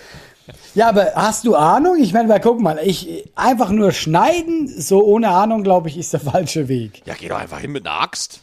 [0.75, 1.96] ja, aber hast du Ahnung?
[2.01, 6.20] Ich meine, guck mal, ich einfach nur schneiden, so ohne Ahnung, glaube ich, ist der
[6.20, 7.03] falsche Weg.
[7.05, 8.42] Ja, geh doch einfach hin mit einer Axt.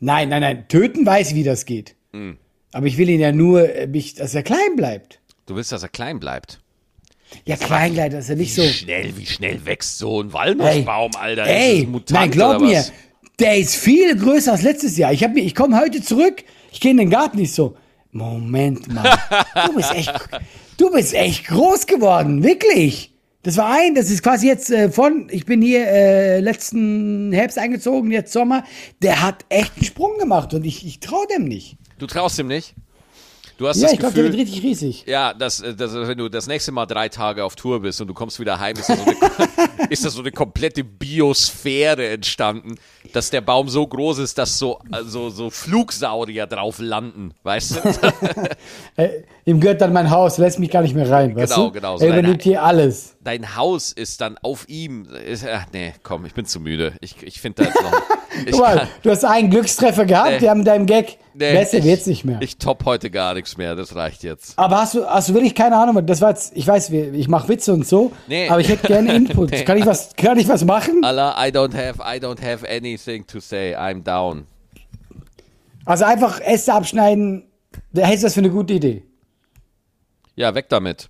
[0.00, 0.66] Nein, nein, nein.
[0.68, 1.94] Töten weiß, wie das geht.
[2.10, 2.38] Mhm.
[2.72, 5.20] Aber ich will ihn ja nur, äh, dass er klein bleibt.
[5.46, 6.58] Du willst, dass er klein bleibt?
[7.44, 8.62] Ja, klein bleibt, dass er nicht so.
[8.62, 11.46] Wie schnell, wie schnell wächst so ein Walnussbaum, hey, Alter?
[11.46, 12.84] Ey, nein, glaub mir,
[13.38, 15.12] der ist viel größer als letztes Jahr.
[15.12, 17.76] Ich, ich komme heute zurück, ich gehe in den Garten nicht so.
[18.12, 19.18] Moment mal,
[19.66, 20.12] du bist echt,
[20.78, 23.12] du bist echt groß geworden, wirklich.
[23.42, 27.58] Das war ein, das ist quasi jetzt äh, von, ich bin hier äh, letzten Herbst
[27.58, 28.64] eingezogen, jetzt Sommer.
[29.02, 31.76] Der hat echt einen Sprung gemacht und ich, ich traue dem nicht.
[31.98, 32.74] Du traust ihm nicht?
[33.58, 35.04] Du hast ja, das ich glaube, der wird richtig riesig.
[35.06, 38.08] Ja, dass, äh, dass, wenn du das nächste Mal drei Tage auf Tour bist und
[38.08, 42.74] du kommst wieder heim, ist da so eine, ist da so eine komplette Biosphäre entstanden,
[43.12, 47.80] dass der Baum so groß ist, dass so, also, so Flugsaurier drauf landen, weißt du?
[49.48, 51.72] Ihm gehört dann mein Haus, lässt mich gar nicht mehr rein, weißt genau, du?
[51.74, 52.04] Genau, genau.
[52.12, 53.14] Er übernimmt hier alles.
[53.22, 55.06] dein Haus ist dann auf ihm.
[55.24, 56.94] Ist, ach, nee, komm, ich bin zu müde.
[57.00, 57.92] Ich, ich finde da jetzt noch.
[58.50, 60.40] Guck mal, du hast einen Glückstreffer gehabt, Nee.
[60.40, 61.18] wir haben deinem Gag.
[61.32, 62.38] nee, Besser ich- wird's nicht mehr.
[62.40, 64.58] Ich top heute gar nichts mehr, das reicht jetzt.
[64.58, 66.04] aber hast du, hast du wirklich keine Ahnung?
[66.04, 68.48] Das war jetzt, ich weiß, ich mache Witze und so, Nee.
[68.48, 69.52] aber ich hätte gerne Input.
[69.52, 69.62] Nee.
[69.64, 71.04] Kann ich was, kann ich was machen?
[71.04, 73.76] Allah, I don't have, I don't have anything to say.
[73.76, 74.46] I'm down.
[75.84, 77.44] Also einfach Äste abschneiden.
[77.92, 79.04] Da hältst du das für eine gute Idee.
[80.36, 81.08] Ja, weg damit.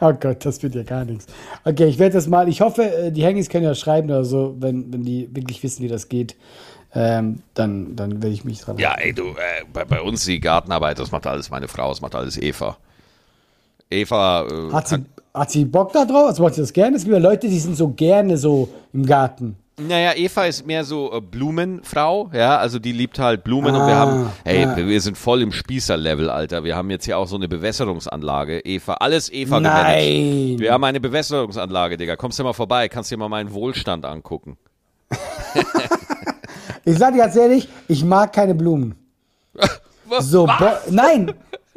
[0.00, 1.26] Oh Gott, das wird ja gar nichts.
[1.64, 4.54] Okay, ich werde das mal, ich hoffe, äh, die Hengis können ja schreiben oder so,
[4.60, 6.36] wenn, wenn die wirklich wissen, wie das geht.
[6.94, 10.40] Ähm, dann, dann werde ich mich dran Ja, ey, du, äh, bei, bei uns die
[10.40, 12.78] Gartenarbeit, das macht alles meine Frau, das macht alles Eva.
[13.90, 16.28] Eva äh, Hat sie, hat sie Bock da drauf?
[16.28, 16.96] Also macht sie das gerne?
[16.96, 19.56] Es gibt ja Leute, die sind so gerne so im Garten.
[19.78, 23.94] Naja, Eva ist mehr so äh, Blumenfrau, ja, also die liebt halt Blumen und wir
[23.94, 24.76] Ah, haben, hey, ja.
[24.76, 26.64] wir sind voll im Spießer-Level, Alter.
[26.64, 29.74] Wir haben jetzt hier auch so eine Bewässerungsanlage, Eva, alles Eva Nein.
[29.76, 30.60] gemanagt.
[30.60, 32.16] Wir haben eine Bewässerungsanlage, Digga.
[32.16, 34.56] Kommst du mal vorbei, kannst dir mal meinen Wohlstand angucken.
[36.84, 38.94] Ich sag dir ganz ehrlich, ich mag keine Blumen.
[40.20, 41.34] So, Bo nein.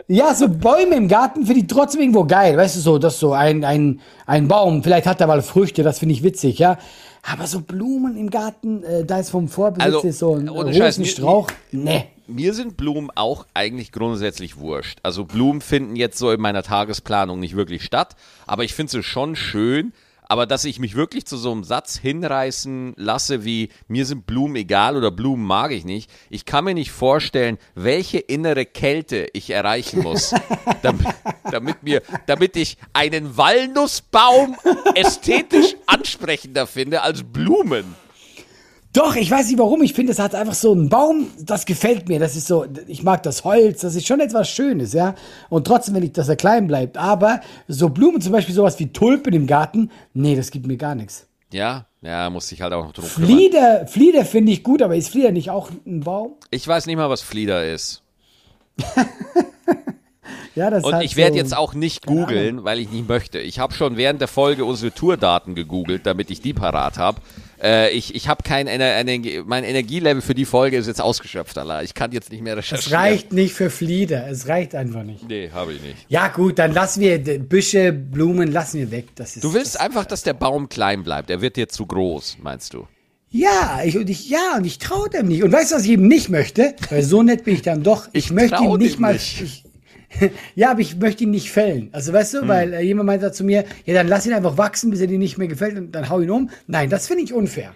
[0.08, 2.56] Ja, so Bäume im Garten finde ich trotzdem irgendwo geil.
[2.56, 5.84] Weißt du, so, das ist so ein, ein, ein Baum, vielleicht hat er mal Früchte,
[5.84, 6.78] das finde ich witzig, ja.
[7.24, 11.50] Aber so Blumen im Garten, äh, da ist vom Vorbesitzer Also, so ein Rosenstrauch.
[11.72, 12.06] Nee.
[12.28, 15.00] Mir sind Blumen auch eigentlich grundsätzlich wurscht.
[15.04, 18.16] Also Blumen finden jetzt so in meiner Tagesplanung nicht wirklich statt,
[18.48, 19.94] aber ich finde sie schon schön.
[20.32, 24.56] Aber dass ich mich wirklich zu so einem Satz hinreißen lasse, wie mir sind Blumen
[24.56, 29.50] egal oder Blumen mag ich nicht, ich kann mir nicht vorstellen, welche innere Kälte ich
[29.50, 30.34] erreichen muss,
[30.84, 31.06] damit,
[31.52, 34.56] damit mir, damit ich einen Walnussbaum
[34.96, 37.94] ästhetisch ansprechender finde als Blumen.
[38.94, 39.82] Doch, ich weiß nicht warum.
[39.84, 42.20] Ich finde, es hat einfach so einen Baum, das gefällt mir.
[42.20, 45.16] Das ist so, ich mag das Holz, das ist schon etwas Schönes, ja.
[45.50, 46.98] Und trotzdem will ich, dass er klein bleibt.
[46.98, 50.96] Aber so Blumen, zum Beispiel sowas wie Tulpen im Garten, nee, das gibt mir gar
[50.96, 51.26] nichts.
[51.54, 53.30] Ja, ja, muss ich halt auch noch drum kümmern.
[53.30, 56.34] Flieder, Flieder finde ich gut, aber ist Flieder nicht auch ein Baum?
[56.50, 58.04] Ich weiß nicht mal, was Flieder ist.
[60.56, 63.40] Ja, das ist Und ich werde so, jetzt auch nicht googeln, weil ich nicht möchte.
[63.40, 67.22] Ich habe schon während der Folge unsere Tourdaten gegoogelt, damit ich die parat habe.
[67.62, 71.58] Äh, ich ich habe kein Ener Ener mein Energielevel für die Folge ist jetzt ausgeschöpft,
[71.58, 71.84] Allah.
[71.84, 73.00] Ich kann jetzt nicht mehr Es recherchieren.
[73.00, 75.28] reicht nicht für Flieder, es reicht einfach nicht.
[75.28, 75.98] Nee, habe ich nicht.
[76.10, 79.08] Ja gut, dann lassen wir Büsche, Blumen, lassen wir weg.
[79.16, 81.30] Das ist, Du willst das, einfach, dass der Baum klein bleibt.
[81.30, 82.88] Er wird dir zu groß, meinst du?
[83.30, 85.42] Ja, ich, und ich, ja, und ich traue dem nicht.
[85.44, 86.76] Und weißt du, was ich eben nicht möchte?
[86.90, 88.08] Weil so nett bin ich dann doch.
[88.12, 89.14] Ich, Ich möchte ihn nicht mal.
[89.14, 89.42] nicht.
[89.42, 89.64] Ich,
[90.56, 91.90] ja, aber ich möchte ihn nicht fällen.
[91.92, 94.92] Also weißt du, weil äh, jemand meinte zu mir, ja, dann lass ihn einfach wachsen,
[94.92, 96.50] bis er dir nicht mehr gefällt und dann hau ihn um.
[96.68, 97.74] Nein, das finde ich unfair.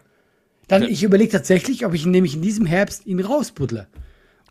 [0.67, 3.87] Dann, ich überlege tatsächlich, ob ich ihn nämlich in diesem Herbst ihn rausbuddle.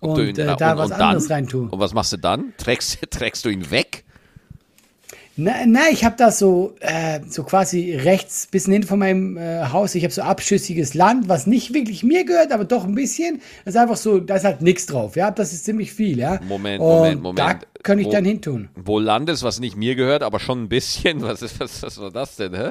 [0.00, 1.68] Und ihn- äh, ja, da und- was und anderes reintue.
[1.70, 2.52] Und was machst du dann?
[2.56, 4.04] Trägst, trägst du ihn weg?
[5.36, 9.64] Na, na ich habe da so, äh, so quasi rechts, bisschen hin von meinem äh,
[9.72, 13.40] Haus, ich habe so abschüssiges Land, was nicht wirklich mir gehört, aber doch ein bisschen.
[13.64, 16.38] Das ist einfach so, da ist halt nichts drauf, ja, das ist ziemlich viel, ja.
[16.46, 17.38] Moment, Und Moment, Moment.
[17.38, 18.68] Da kann ich Wo- dann hintun.
[18.76, 21.20] Wo Landes, was nicht mir gehört, aber schon ein bisschen.
[21.22, 22.70] Was ist was, was war das denn, hä?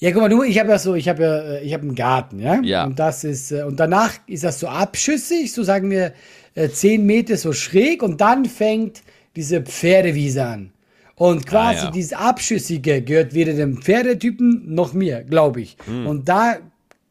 [0.00, 1.94] Ja, guck mal, du, ich habe ja so, ich habe ja, äh, ich habe einen
[1.94, 2.60] Garten, ja.
[2.62, 2.84] Ja.
[2.84, 6.12] Und das ist, äh, und danach ist das so abschüssig, so sagen wir,
[6.54, 9.02] äh, zehn Meter so schräg und dann fängt
[9.36, 10.72] diese Pferdewiese an.
[11.18, 11.90] Und quasi Ah, ja.
[11.90, 15.76] dieses Abschüssige gehört weder dem Pferdetypen noch mir, glaube ich.
[15.86, 16.06] Hm.
[16.06, 16.56] Und da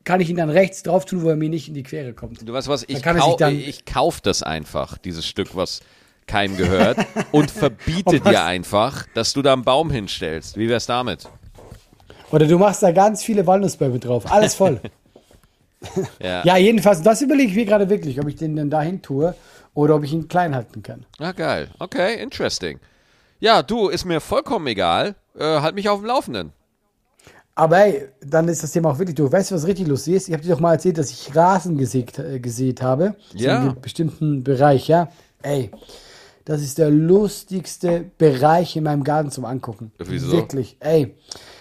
[0.06, 2.48] kann ich ihn dann rechts drauf tun, wo er mir nicht in die Quere kommt.
[2.48, 5.82] Du weißt was, ich, kau dann- ich kauf das einfach, dieses Stück, was
[6.26, 6.98] keinem gehört,
[7.32, 10.58] und verbiete dir einfach, dass du da einen Baum hinstellst.
[10.58, 11.28] Wie wär's damit?
[12.32, 14.80] Oder du machst da ganz viele Walnussbäume drauf, alles voll.
[16.22, 16.43] Ja.
[16.43, 19.36] ja, jedenfalls, das überlege ich mir gerade wirklich, ob ich den dann dahin tue
[19.76, 21.06] oder ob ich ihn klein halten kann.
[21.20, 21.70] Ah, geil.
[21.78, 22.80] Okay, interesting.
[23.39, 25.15] Ja, du, ist mir vollkommen egal.
[25.38, 26.54] Äh, halt mich auf dem Laufenden.
[27.54, 29.32] Aber hey, dann ist das Thema auch wirklich durch.
[29.32, 30.28] Weißt du, was richtig lustig ist?
[30.28, 33.15] Ich habe dir doch mal erzählt, dass ich Rasen gesägt, äh, gesät habe.
[33.34, 33.58] Ja.
[33.58, 35.10] In einem bestimmten Bereich, ja.
[35.41, 35.71] Ey,
[36.45, 39.91] das ist der lustigste Bereich in meinem Garten zum Angucken.
[39.97, 40.32] Wieso?
[40.32, 41.15] Wirklich, ey.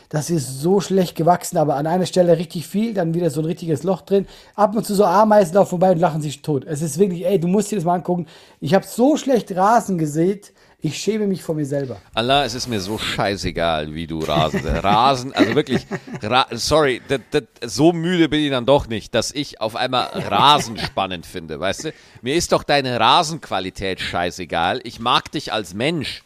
[0.08, 3.46] Das ist so schlecht gewachsen, aber an einer Stelle richtig viel, dann wieder so ein
[3.46, 4.26] richtiges Loch drin.
[4.54, 6.64] Ab und zu so Ameisen laufen vorbei und lachen sich tot.
[6.64, 8.26] Es ist wirklich, ey, du musst dir das mal angucken.
[8.60, 11.96] Ich habe so schlecht Rasen gesät, ich schäme mich vor mir selber.
[12.14, 14.60] Allah, es ist mir so scheißegal, wie du Rasen.
[14.66, 15.86] Rasen, also wirklich,
[16.22, 20.06] ra sorry, das, das, so müde bin ich dann doch nicht, dass ich auf einmal
[20.12, 21.92] Rasen spannend finde, weißt du?
[22.22, 24.80] Mir ist doch deine Rasenqualität scheißegal.
[24.84, 26.22] Ich mag dich als Mensch.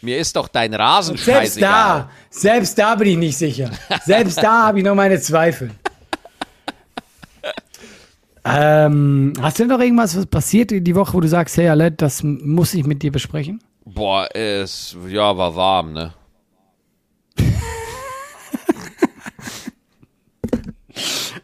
[0.00, 1.70] Mir ist doch dein Rasen Selbst scheißegal.
[1.70, 3.70] da, selbst da bin ich nicht sicher.
[4.04, 5.72] Selbst da habe ich noch meine Zweifel.
[8.44, 11.96] ähm, hast du denn noch irgendwas, was passiert die Woche, wo du sagst, hey Alette,
[11.96, 13.60] das muss ich mit dir besprechen?
[13.94, 16.12] Boah, es ja, war warm, ne?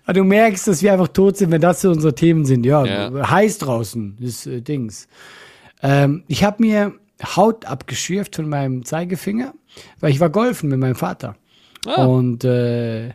[0.06, 2.66] Ah, du merkst, dass wir einfach tot sind, wenn das so unsere Themen sind.
[2.66, 3.30] Ja, ja.
[3.30, 5.08] heiß draußen das äh, Dings.
[5.82, 6.92] Ähm, ich habe mir
[7.24, 9.54] Haut abgeschürft von meinem Zeigefinger,
[10.00, 11.36] weil ich war golfen mit meinem Vater.
[11.86, 12.04] Ah.
[12.04, 13.14] Und äh,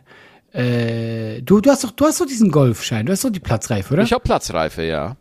[0.52, 3.94] äh, du, du hast doch, du hast doch diesen Golfschein, du hast doch die Platzreife,
[3.94, 4.02] oder?
[4.02, 5.16] Ich habe Platzreife, ja.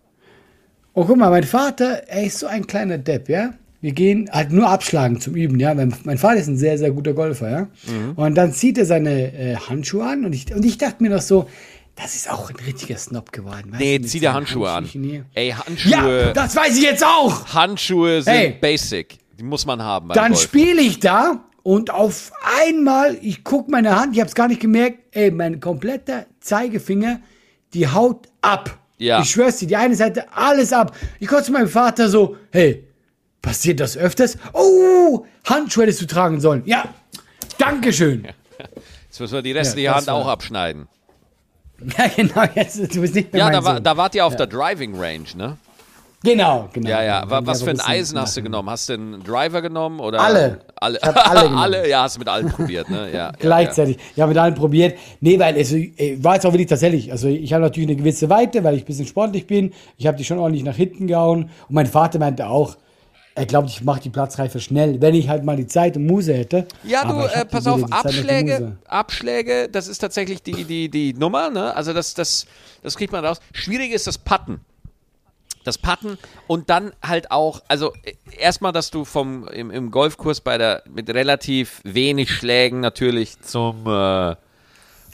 [0.93, 3.53] Oh, guck mal, mein Vater, er ist so ein kleiner Depp, ja?
[3.81, 5.73] Wir gehen halt nur abschlagen zum Üben, ja.
[5.73, 7.67] Mein, mein Vater ist ein sehr, sehr guter Golfer, ja.
[7.87, 8.11] Mhm.
[8.15, 11.21] Und dann zieht er seine äh, Handschuhe an und ich, und ich dachte mir noch
[11.21, 11.47] so,
[11.95, 13.71] das ist auch ein richtiger Snob geworden.
[13.71, 14.89] weißt Nee, zieh dir seinen Handschuhe an.
[15.33, 17.45] Ey, Ja, Handschuhe, das weiß ich jetzt auch.
[17.53, 18.55] Handschuhe sind Hey.
[18.59, 19.17] basic.
[19.37, 22.31] Die muss man haben Dann spiele ich da und auf
[22.67, 27.19] einmal, ich guck meine Hand, ich habe es gar nicht gemerkt, ey, mein kompletter Zeigefinger,
[27.73, 28.77] die haut ab.
[28.97, 29.21] Ja.
[29.21, 30.93] Ich schwör's dir, die eine Seite, alles ab.
[31.19, 32.85] Ich komme zu meinem Vater so, hey,
[33.49, 34.37] passiert das öfters?
[34.53, 36.61] Oh, Handschuhe hättest du tragen sollen.
[36.65, 36.83] Ja,
[37.57, 38.27] Dankeschön.
[39.07, 40.87] Jetzt müssen wir die restliche Ja, Hand war- auch abschneiden.
[41.97, 44.45] Ja, genau, jetzt, du bist nicht mehr Ja, da, war, da wart ihr auf der
[44.47, 45.57] Driving Range, ne?
[46.21, 46.89] Genau, genau.
[46.89, 47.23] Ja, ja.
[47.29, 48.69] Wa- wir Was für ein Eisen hast du genommen?
[48.69, 50.01] Hast du einen Driver genommen?
[50.01, 50.59] Oder Alle.
[50.75, 51.89] Alle, alle alle?
[51.89, 53.09] Ja, hast du mit allen probiert, ne?
[53.11, 53.97] Ja, ja, Gleichzeitig.
[54.17, 54.99] Ja, mit allen probiert.
[55.21, 57.11] Nee, weil es äh, war jetzt auch wirklich tatsächlich.
[57.13, 59.71] Also ich habe natürlich eine gewisse Weite, weil ich ein bisschen sportlich bin.
[59.97, 61.43] Ich habe die schon ordentlich nach hinten gehauen.
[61.69, 62.75] Und mein Vater meinte auch,
[63.35, 66.33] er glaubt, ich mache die Platzreife schnell, wenn ich halt mal die Zeit und Muse
[66.33, 66.67] hätte.
[66.83, 68.77] Ja, du, äh, pass auf, Abschläge.
[68.85, 71.75] Abschläge, das ist tatsächlich die, die, die Nummer, ne?
[71.75, 72.45] Also das, das,
[72.83, 73.39] das kriegt man raus.
[73.53, 74.59] Schwierig ist das Putten.
[75.63, 80.41] Das Putten und dann halt auch, also äh, erstmal, dass du vom im, im Golfkurs
[80.41, 84.35] bei der mit relativ wenig Schlägen natürlich zum äh,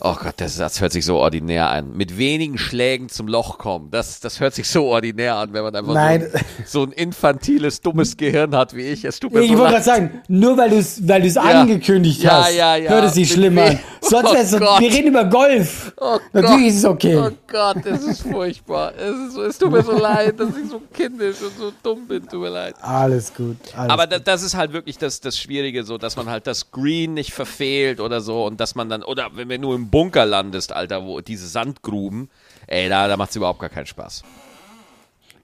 [0.01, 1.95] Oh Gott, das Satz hört sich so ordinär an.
[1.95, 3.89] Mit wenigen Schlägen zum Loch kommen.
[3.91, 5.93] Das, das hört sich so ordinär an, wenn man einfach.
[5.93, 6.31] So, ein,
[6.65, 9.05] so ein infantiles, dummes Gehirn hat wie ich.
[9.05, 11.41] Es tut mir Ich so wollte gerade sagen, nur weil du es weil du's Ja.
[11.43, 12.89] angekündigt Ja, hast, ja, ja.
[12.91, 13.79] hört es sich schlimm an.
[14.01, 15.93] Sonst Oh so, wir reden über Golf.
[15.99, 16.67] Oh Natürlich Gott.
[16.67, 17.15] ist es okay.
[17.17, 18.93] Oh Gott, es ist furchtbar.
[18.95, 22.07] Es, ist so, es tut mir so leid, dass ich so kindisch und so dumm
[22.07, 22.27] bin.
[22.27, 22.75] Tut mir leid.
[22.81, 23.57] Alles gut.
[23.75, 26.69] Alles Aber das, das ist halt wirklich das, das Schwierige, so, dass man halt das
[26.69, 30.25] Green nicht verfehlt oder so und dass man dann, oder wenn du nur im Bunker
[30.25, 32.29] landest, Alter, wo diese Sandgruben,
[32.67, 34.23] ey, da, da macht es überhaupt gar keinen Spaß.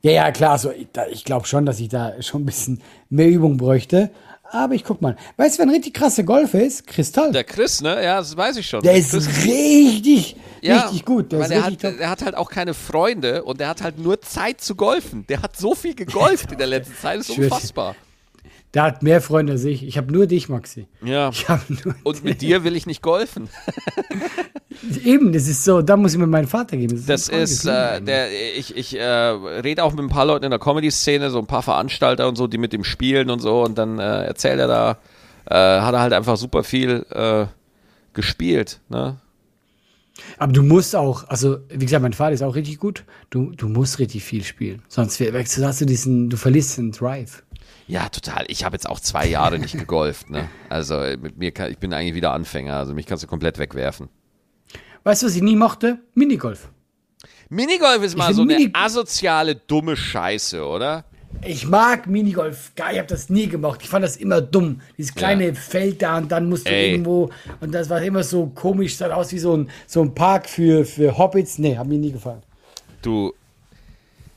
[0.04, 2.82] Ja, ja, klar, so, ich, da- ich glaube schon, dass ich da schon ein bisschen
[3.10, 4.10] mehr Übung bräuchte.
[4.54, 5.16] Aber ich guck mal.
[5.38, 6.86] Weißt du, wer ein richtig krasser Golfer ist?
[6.86, 7.32] Kristall.
[7.32, 8.04] Der, Der Chris, ne?
[8.04, 8.82] Ja, das weiß ich schon.
[8.82, 11.32] Der ist Chris, richtig, richtig gut.
[11.32, 13.98] Der weil ist der hat, der hat halt auch keine Freunde und der hat halt
[13.98, 15.26] nur Zeit zu golfen.
[15.28, 17.96] Der hat so viel gegolft in der letzten Zeit, das ist Ich unfassbar.
[18.74, 19.86] Der hat mehr Freunde als ich.
[19.86, 20.88] Ich habe nur dich, Maxi.
[21.04, 21.30] Ja.
[21.30, 23.50] Ich habe nur Und mit dir will ich nicht golfen.
[25.04, 27.04] Eben, das ist so, da muss ich mir meinen Vater geben.
[27.06, 30.52] Das ein ist, äh, der, ich, ich äh, rede auch mit ein paar Leuten in
[30.52, 33.78] der Comedy-Szene, so ein paar Veranstalter und so, die mit ihm spielen und so, und
[33.78, 34.92] dann äh, erzählt er da,
[35.46, 37.46] äh, hat er halt einfach super viel äh,
[38.14, 39.18] gespielt, ne?
[40.38, 43.06] Aber du musst auch, also wie gesagt, mein Vater ist auch richtig gut.
[43.30, 44.82] Du, du musst richtig viel spielen.
[44.88, 47.44] Sonst hast du diesen, du verlierst den Drive.
[47.92, 48.46] Ja, total.
[48.48, 50.48] Ich habe jetzt auch zwei Jahre nicht gegolft, ne?
[50.70, 53.58] Also äh, mit mir kann, ich bin eigentlich wieder Anfänger, also mich kannst du komplett
[53.58, 54.08] wegwerfen.
[55.04, 55.98] Weißt du, was ich nie mochte?
[56.14, 56.70] Minigolf.
[57.50, 61.04] Minigolf ist mal so eine Mini- asoziale, dumme Scheiße, oder?
[61.46, 62.72] Ich mag Minigolf.
[62.76, 63.82] Geil, ich habe das nie gemacht.
[63.84, 64.80] Ich fand das immer dumm.
[64.98, 65.54] Dieses kleine Ja.
[65.54, 66.92] Feld da und dann musst du Ey.
[66.92, 67.30] irgendwo.
[67.60, 68.96] Und das war immer so komisch.
[68.96, 71.58] Sah aus wie so ein, so ein Park für, für Hobbits.
[71.58, 72.42] Nee, hat mir nie gefallen.
[73.02, 73.34] Du,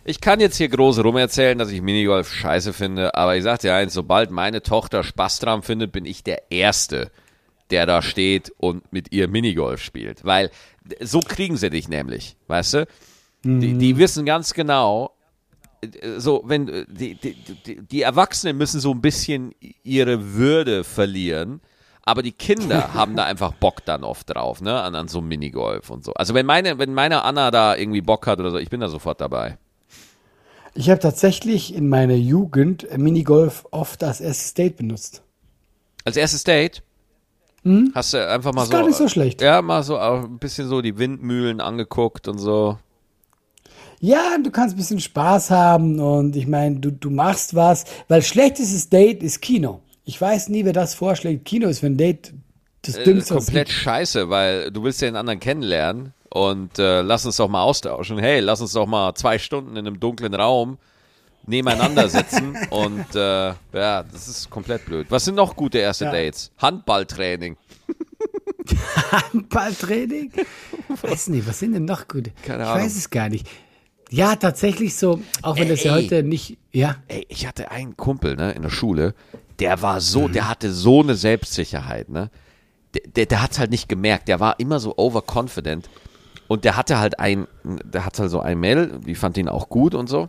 [0.04, 3.60] ich kann jetzt hier groß rum erzählen, dass ich Minigolf scheiße finde, aber ich sag
[3.60, 7.10] dir eins, sobald meine Tochter Spaß dran findet, bin ich der Erste,
[7.70, 10.24] der da steht und mit ihr Minigolf spielt.
[10.24, 10.50] Weil
[11.00, 12.86] so kriegen sie dich nämlich, weißt du?
[13.44, 15.14] Die, die wissen ganz genau,
[16.16, 17.36] so, wenn die, die,
[17.82, 21.60] die, Erwachsenen müssen so ein bisschen ihre Würde verlieren.
[22.02, 25.90] Aber die Kinder haben da einfach Bock dann oft drauf, ne, an, an so Minigolf
[25.90, 26.12] und so.
[26.14, 28.88] Also wenn meine, wenn meine Anna da irgendwie Bock hat oder so, ich bin da
[28.88, 29.58] sofort dabei.
[30.74, 35.22] Ich habe tatsächlich in meiner Jugend Minigolf oft als erstes Date benutzt.
[36.04, 36.82] Als erstes Date
[37.94, 38.76] hast du einfach mal Ist so.
[38.76, 39.40] gar nicht so schlecht.
[39.40, 42.78] Ja, mal so ein bisschen so die Windmühlen angeguckt und so.
[44.00, 48.20] Ja, du kannst ein bisschen Spaß haben und ich meine, du, du machst was, weil
[48.22, 49.80] schlechtestes Date ist Kino.
[50.04, 51.46] Ich weiß nie, wer das vorschlägt.
[51.46, 52.34] Kino ist für ein Date
[52.82, 53.34] das Äh, Dümmste.
[53.36, 57.48] es komplett scheiße, weil du willst ja den anderen kennenlernen und äh, lass uns doch
[57.48, 58.18] mal austauschen.
[58.18, 60.78] Hey, lass uns doch mal zwei Stunden in einem dunklen Raum
[61.46, 65.06] nebeneinander sitzen und äh, ja, das ist komplett blöd.
[65.10, 66.12] Was sind noch gute erste Ja.
[66.12, 66.50] Dates?
[66.58, 67.56] Handballtraining.
[69.12, 70.32] Handballtraining?
[71.02, 72.32] weiß nicht, was sind denn noch gute?
[72.42, 72.84] Keine ich Ahnung.
[72.84, 73.46] weiß es gar nicht.
[74.10, 76.04] Ja, tatsächlich so, auch wenn das ja Ey.
[76.04, 76.96] heute nicht, ja.
[77.08, 79.14] Ey, ich hatte einen Kumpel, ne, in der Schule,
[79.58, 80.00] der war Mhm.
[80.00, 82.30] so, der hatte so eine Selbstsicherheit, ne.
[82.94, 85.88] Der, der, der hat's halt nicht gemerkt, der war immer so overconfident.
[86.48, 89.68] Und der hatte halt ein, der hatte halt so ein Mädel, die fand ihn auch
[89.68, 90.28] gut und so.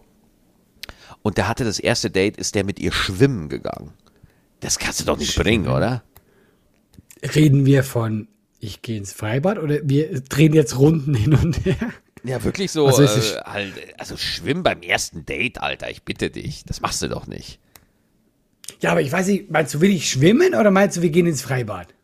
[1.21, 3.93] Und der hatte das erste Date, ist der mit ihr schwimmen gegangen.
[4.59, 6.03] Das kannst du doch nicht bringen, oder?
[7.35, 8.27] Reden wir von,
[8.59, 11.75] ich gehe ins Freibad oder wir drehen jetzt Runden hin und her?
[12.23, 16.63] Ja, wirklich so, Also äh, halt, also schwimmen beim ersten Date, Alter, ich bitte dich.
[16.65, 17.59] Das machst du doch nicht.
[18.81, 21.27] Ja, aber ich weiß nicht, meinst du, will ich schwimmen oder meinst du, wir gehen
[21.27, 21.94] ins Freibad?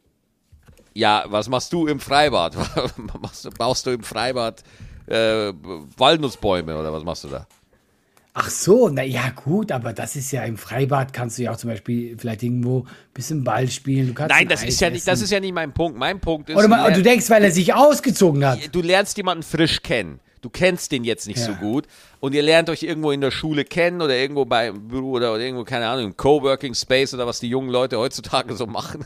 [0.94, 2.56] Ja, was machst du im Freibad?
[3.22, 4.64] machst du, baust du im Freibad
[5.08, 5.54] äh,
[5.98, 7.48] Walnussbäume oder was machst du da?
[8.34, 11.58] Ach so, na ja, gut, aber das ist ja im Freibad kannst du ja auch
[11.58, 14.08] zum Beispiel vielleicht irgendwo ein bisschen Ball spielen.
[14.08, 15.98] Du kannst Nein, ein das Eis ist ja nicht, das ist ja nicht mein Punkt.
[15.98, 18.74] Mein Punkt ist, Oder mal, du, du denkst, weil er sich ausgezogen hat.
[18.74, 20.22] du lernst jemanden frisch kennen.
[20.42, 21.46] Du kennst den jetzt nicht Ja.
[21.46, 21.86] so gut
[22.20, 25.42] und ihr lernt euch irgendwo in der Schule kennen oder irgendwo beim Büro oder, oder
[25.44, 29.06] irgendwo, keine Ahnung, im Coworking Space oder was die jungen Leute heutzutage so machen.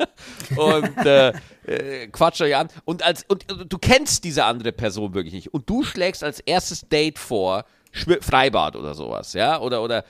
[0.56, 1.32] und äh,
[1.66, 2.68] äh, quatscht euch an.
[2.84, 5.52] Und, als, und äh, du kennst diese andere Person wirklich nicht.
[5.52, 9.58] Und du schlägst als erstes Date vor, Schwi- Freibad oder sowas, ja?
[9.60, 10.04] Oder, oder,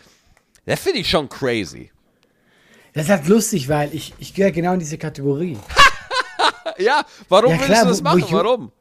[0.66, 1.90] das finde ich schon crazy.
[2.92, 5.56] Das ist halt lustig, weil ich, ich gehöre genau in diese Kategorie.
[6.78, 8.24] Ja, warum Ja, willst klar, du das machen?
[8.30, 8.72] Warum?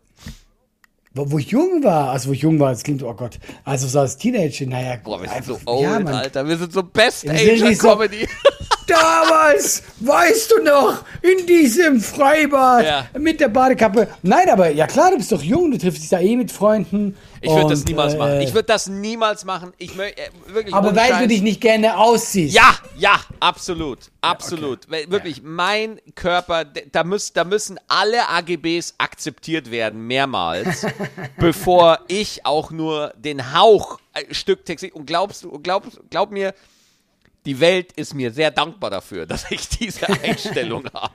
[1.16, 3.88] Wo, wo ich jung war, also wo ich jung war, das klingt, oh Gott, also
[3.88, 6.13] so als Teenager, naja, Boah, wir sind einfach- so old, ja, Mann.
[6.13, 6.45] Alter.
[6.47, 8.28] Wir sind so Best Wir sind Age nicht so- Comedy.
[8.88, 13.07] Damals, weißt du noch, in diesem Freibad Ja.
[13.20, 14.07] mit der Badekappe.
[14.22, 17.16] Nein, aber ja klar, du bist doch jung, du triffst dich da eh mit Freunden.
[17.46, 18.41] Ich würde das niemals äh, machen.
[18.41, 19.74] Ich würde das niemals machen.
[19.78, 20.74] Ich möchte äh, wirklich.
[20.74, 21.22] Aber weil Scheiß.
[21.22, 22.54] du dich nicht gerne ausziehst.
[22.56, 24.89] Ja, ja, absolut, absolut.
[24.89, 30.86] Weil Wirklich, mein Körper, da, müß, da müssen alle AGBs akzeptiert werden, mehrmals,
[31.38, 34.91] bevor ich auch nur den Hauch äh, Stück Textil.
[34.91, 36.54] Und glaubst du, glaub, glaub mir,
[37.46, 41.14] die Welt ist mir sehr dankbar dafür, dass ich diese Einstellung habe.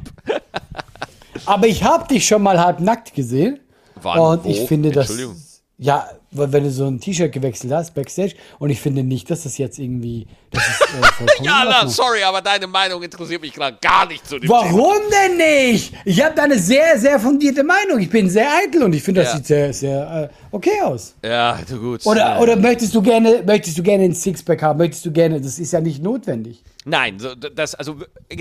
[1.47, 3.61] Aber ich habe dich schon mal halb nackt gesehen.
[4.03, 4.19] Wann?
[4.19, 4.49] und Wo?
[4.49, 5.11] ich finde das.
[5.11, 5.43] Entschuldigung.
[5.79, 9.43] Ja, weil wenn du so ein T-Shirt gewechselt hast, Backstage, und ich finde nicht, dass
[9.43, 10.27] das jetzt irgendwie.
[10.51, 14.39] Das ist, äh, Ja, na, sorry, aber deine Meinung interessiert mich gerade gar nicht zu
[14.39, 14.63] dem Thema.
[14.65, 15.93] Warum denn nicht?
[16.05, 17.99] Ich habe da eine sehr, sehr fundierte Meinung.
[18.01, 19.37] Ich bin sehr eitel und ich finde, das Ja.
[19.39, 21.15] sieht sehr, sehr äh, okay aus.
[21.25, 22.07] Ja, du gut.
[22.07, 22.39] Oder, Ja.
[22.41, 24.79] oder möchtest du gerne, möchtest du gerne ein Sixpack haben?
[24.79, 26.63] Möchtest du gerne, das ist ja nicht notwendig.
[26.85, 27.97] Nein, so, das, also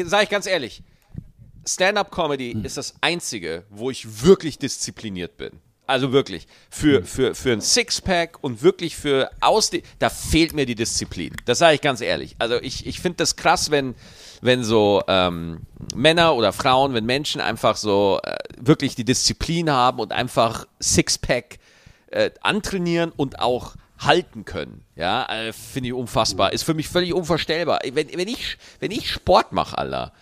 [0.06, 0.84] sage ich ganz ehrlich,
[1.68, 2.66] Stand-up-Comedy Hm.
[2.66, 5.52] ist das Einzige, wo ich wirklich diszipliniert bin.
[5.90, 6.44] Also wirklich.
[6.44, 6.50] Hm.
[6.70, 11.34] Für, für, für ein Sixpack und wirklich für Ausde da fehlt mir die Disziplin.
[11.46, 12.36] Das sage ich ganz ehrlich.
[12.40, 13.96] Also ich, ich finde das krass, wenn,
[14.42, 15.62] wenn so ähm,
[15.96, 21.60] Männer oder Frauen, wenn Menschen einfach so äh, wirklich die Disziplin haben und einfach Sixpack
[22.12, 24.86] äh, antrainieren und auch halten können.
[24.96, 26.54] Ja, äh, finde ich unfassbar.
[26.54, 27.80] Ist für mich völlig unvorstellbar.
[27.92, 30.14] Wenn, wenn, ich, wenn ich Sport mache, Alter,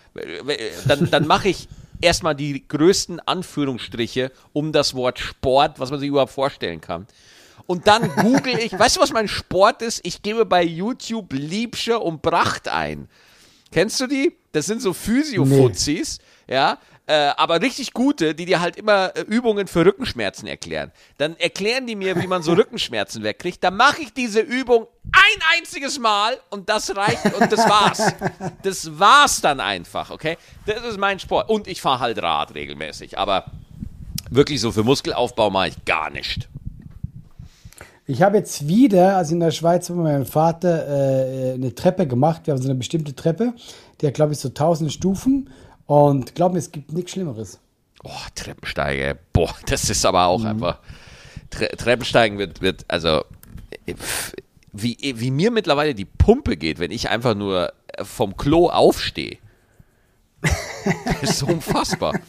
[0.86, 1.68] dann, dann mache ich
[2.00, 7.06] erstmal die größten Anführungsstriche um das Wort Sport, was man sich überhaupt vorstellen kann.
[7.66, 10.00] Und dann google ich, weißt du, was mein Sport ist?
[10.04, 13.08] Ich gebe bei YouTube Liebsche und Bracht ein.
[13.70, 14.32] Kennst du die?
[14.52, 16.18] Das sind so Physio-Fuzis,
[16.48, 16.78] ja,
[17.08, 20.92] äh, aber richtig gute, die dir halt immer äh, Übungen für Rückenschmerzen erklären.
[21.16, 23.64] Dann erklären die mir, wie man so Rückenschmerzen wegkriegt.
[23.64, 28.12] Dann mache ich diese Übung ein einziges Mal und das reicht und das war's.
[28.62, 30.36] Das war's dann einfach, okay?
[30.66, 31.48] Das ist mein Sport.
[31.48, 33.46] Und ich fahre halt Rad regelmäßig, aber
[34.30, 36.48] wirklich so für Muskelaufbau mache ich gar nicht.
[38.06, 42.42] Ich habe jetzt wieder, also in der Schweiz mit meinem Vater, äh, eine Treppe gemacht.
[42.44, 43.54] Wir haben so eine bestimmte Treppe,
[44.00, 45.48] die hat, glaube ich, so tausende Stufen.
[45.88, 47.58] Und glaub mir, es gibt nichts Schlimmeres.
[48.04, 50.80] Oh, Treppensteiger, boah, das ist aber auch einfach.
[51.48, 53.24] Tre Treppensteigen wird, wird, also,
[53.86, 53.94] äh,
[54.72, 59.38] wie, wie mir mittlerweile die Pumpe geht, wenn ich einfach nur äh, vom Klo aufstehe.
[60.42, 62.20] Das ist so unfassbar.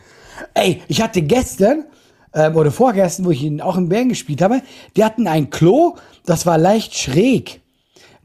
[0.54, 1.86] Ey, ich hatte gestern
[2.32, 4.62] ähm, oder vorgestern, wo ich ihn auch in Bern gespielt habe,
[4.96, 7.62] die hatten ein Klo, das war leicht schräg.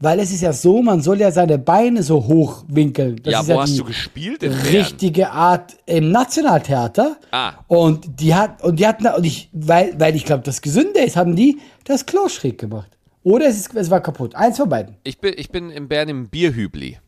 [0.00, 3.20] Weil es ist ja so, man soll ja seine Beine so hochwinkeln.
[3.22, 4.42] Das ja, ist wo hast die du gespielt?
[4.42, 4.62] In Bern?
[4.62, 7.16] richtige Art im Nationaltheater.
[7.30, 7.54] Ah.
[7.68, 11.16] Und die hat und die hatten und ich weil weil ich glaube, das gesünde ist,
[11.16, 12.90] haben die das Klo schräg gemacht.
[13.22, 14.34] Oder es, ist, es war kaputt.
[14.34, 14.96] Eins von beiden.
[15.02, 16.98] Ich bin, ich bin in Bern im Bierhübli.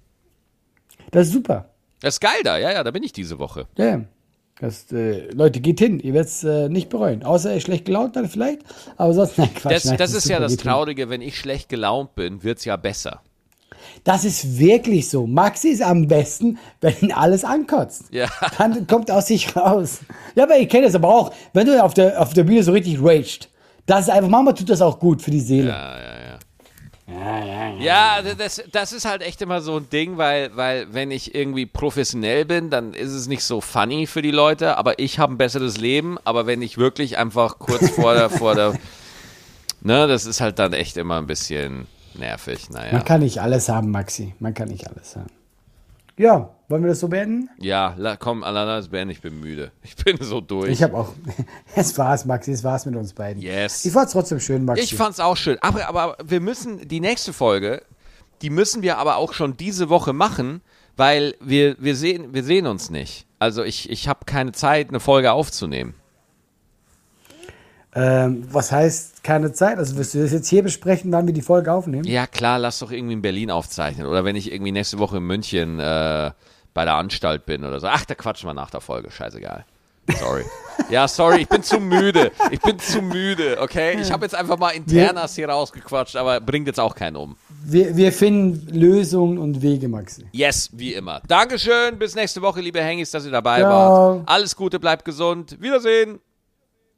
[1.11, 1.71] Das ist super.
[2.01, 3.67] Das ist geil da, ja, ja, da bin ich diese Woche.
[3.77, 4.05] Ja, ja.
[4.61, 6.01] Das, äh, Leute, geht hin.
[6.01, 7.23] Ihr werdet es äh, nicht bereuen.
[7.23, 8.61] Außer ihr schlecht gelaunt dann vielleicht.
[8.97, 9.75] Aber sonst, nein, Quatsch.
[9.75, 10.71] Das, nein, das ist ja das geht hin.
[10.71, 13.21] Traurige, wenn ich schlecht gelaunt bin, wird's ja besser.
[14.05, 15.27] Das ist wirklich so.
[15.27, 18.05] Maxi ist am besten, wenn ihn alles ankotzt.
[18.13, 18.29] Ja.
[18.59, 20.01] Dann kommt aus sich raus.
[20.35, 21.35] Ja, aber ich kenne das aber auch.
[21.53, 23.51] Wenn du auf der, auf der Bühne so richtig raged,
[23.85, 25.69] das ist einfach, manchmal tut das auch gut für die Seele.
[25.69, 26.16] Ja, ja,
[27.07, 27.27] ja.
[27.27, 28.21] Ja, ja, ja.
[28.23, 31.67] Ja, das, das ist halt echt immer so ein Ding, weil, weil wenn ich irgendwie
[31.67, 35.39] professionell bin, dann ist es nicht so funny für die Leute, aber ich habe ein
[35.39, 36.19] besseres Leben.
[36.25, 38.75] Aber wenn ich wirklich einfach kurz vor der, vor der,
[39.81, 42.71] ne, das ist halt dann echt immer ein bisschen nervig.
[42.71, 42.93] Naja.
[42.93, 44.35] Man kann nicht alles haben, Maxi.
[44.41, 45.31] Man kann nicht alles haben.
[46.17, 47.49] Ja, wollen wir das so beenden?
[47.59, 49.71] Ja, la, komm, Alana, es beenden, ich bin müde.
[49.83, 50.71] Ich bin so durch.
[50.71, 51.13] Ich habe auch.
[51.77, 52.53] Es war's, Maxi.
[52.53, 53.41] Es war's mit uns beiden.
[53.43, 53.85] Yes.
[53.85, 54.83] Ich fand's trotzdem schön, Maxi.
[54.83, 55.59] Ich fand's auch schön.
[55.61, 57.83] Aber, aber wir müssen, die nächste Folge,
[58.43, 60.61] die müssen wir aber auch schon diese Woche machen,
[60.97, 63.27] weil wir, wir, sehen, wir sehen uns nicht.
[63.39, 65.95] Also ich, ich habe keine Zeit, eine Folge aufzunehmen.
[67.95, 69.79] ähm, was heißt keine Zeit?
[69.79, 72.05] Also wirst du das jetzt hier besprechen, wann wir die Folge aufnehmen?
[72.05, 74.07] Ja, klar, lass doch irgendwie in Berlin aufzeichnen.
[74.07, 76.31] Oder wenn ich irgendwie nächste Woche in München äh,
[76.77, 77.87] bei der Anstalt bin oder so.
[77.87, 79.11] Ach, da quatschen wir nach der Folge.
[79.11, 79.65] Scheißegal.
[80.21, 80.45] Sorry.
[80.91, 82.31] ja, sorry, ich bin zu müde.
[82.51, 83.99] Ich bin zu müde, okay?
[83.99, 87.37] Ich habe jetzt einfach mal internas hier rausgequatscht, aber bringt jetzt auch keinen um.
[87.65, 90.27] Wir, wir finden Lösungen und Wege, Maxi.
[90.33, 91.23] Yes, wie immer.
[91.27, 93.71] Dankeschön, bis nächste Woche, liebe Hengis, dass ihr dabei Ciao.
[94.19, 94.23] wart.
[94.27, 95.57] Alles Gute, bleibt gesund.
[95.61, 96.21] Wiedersehen.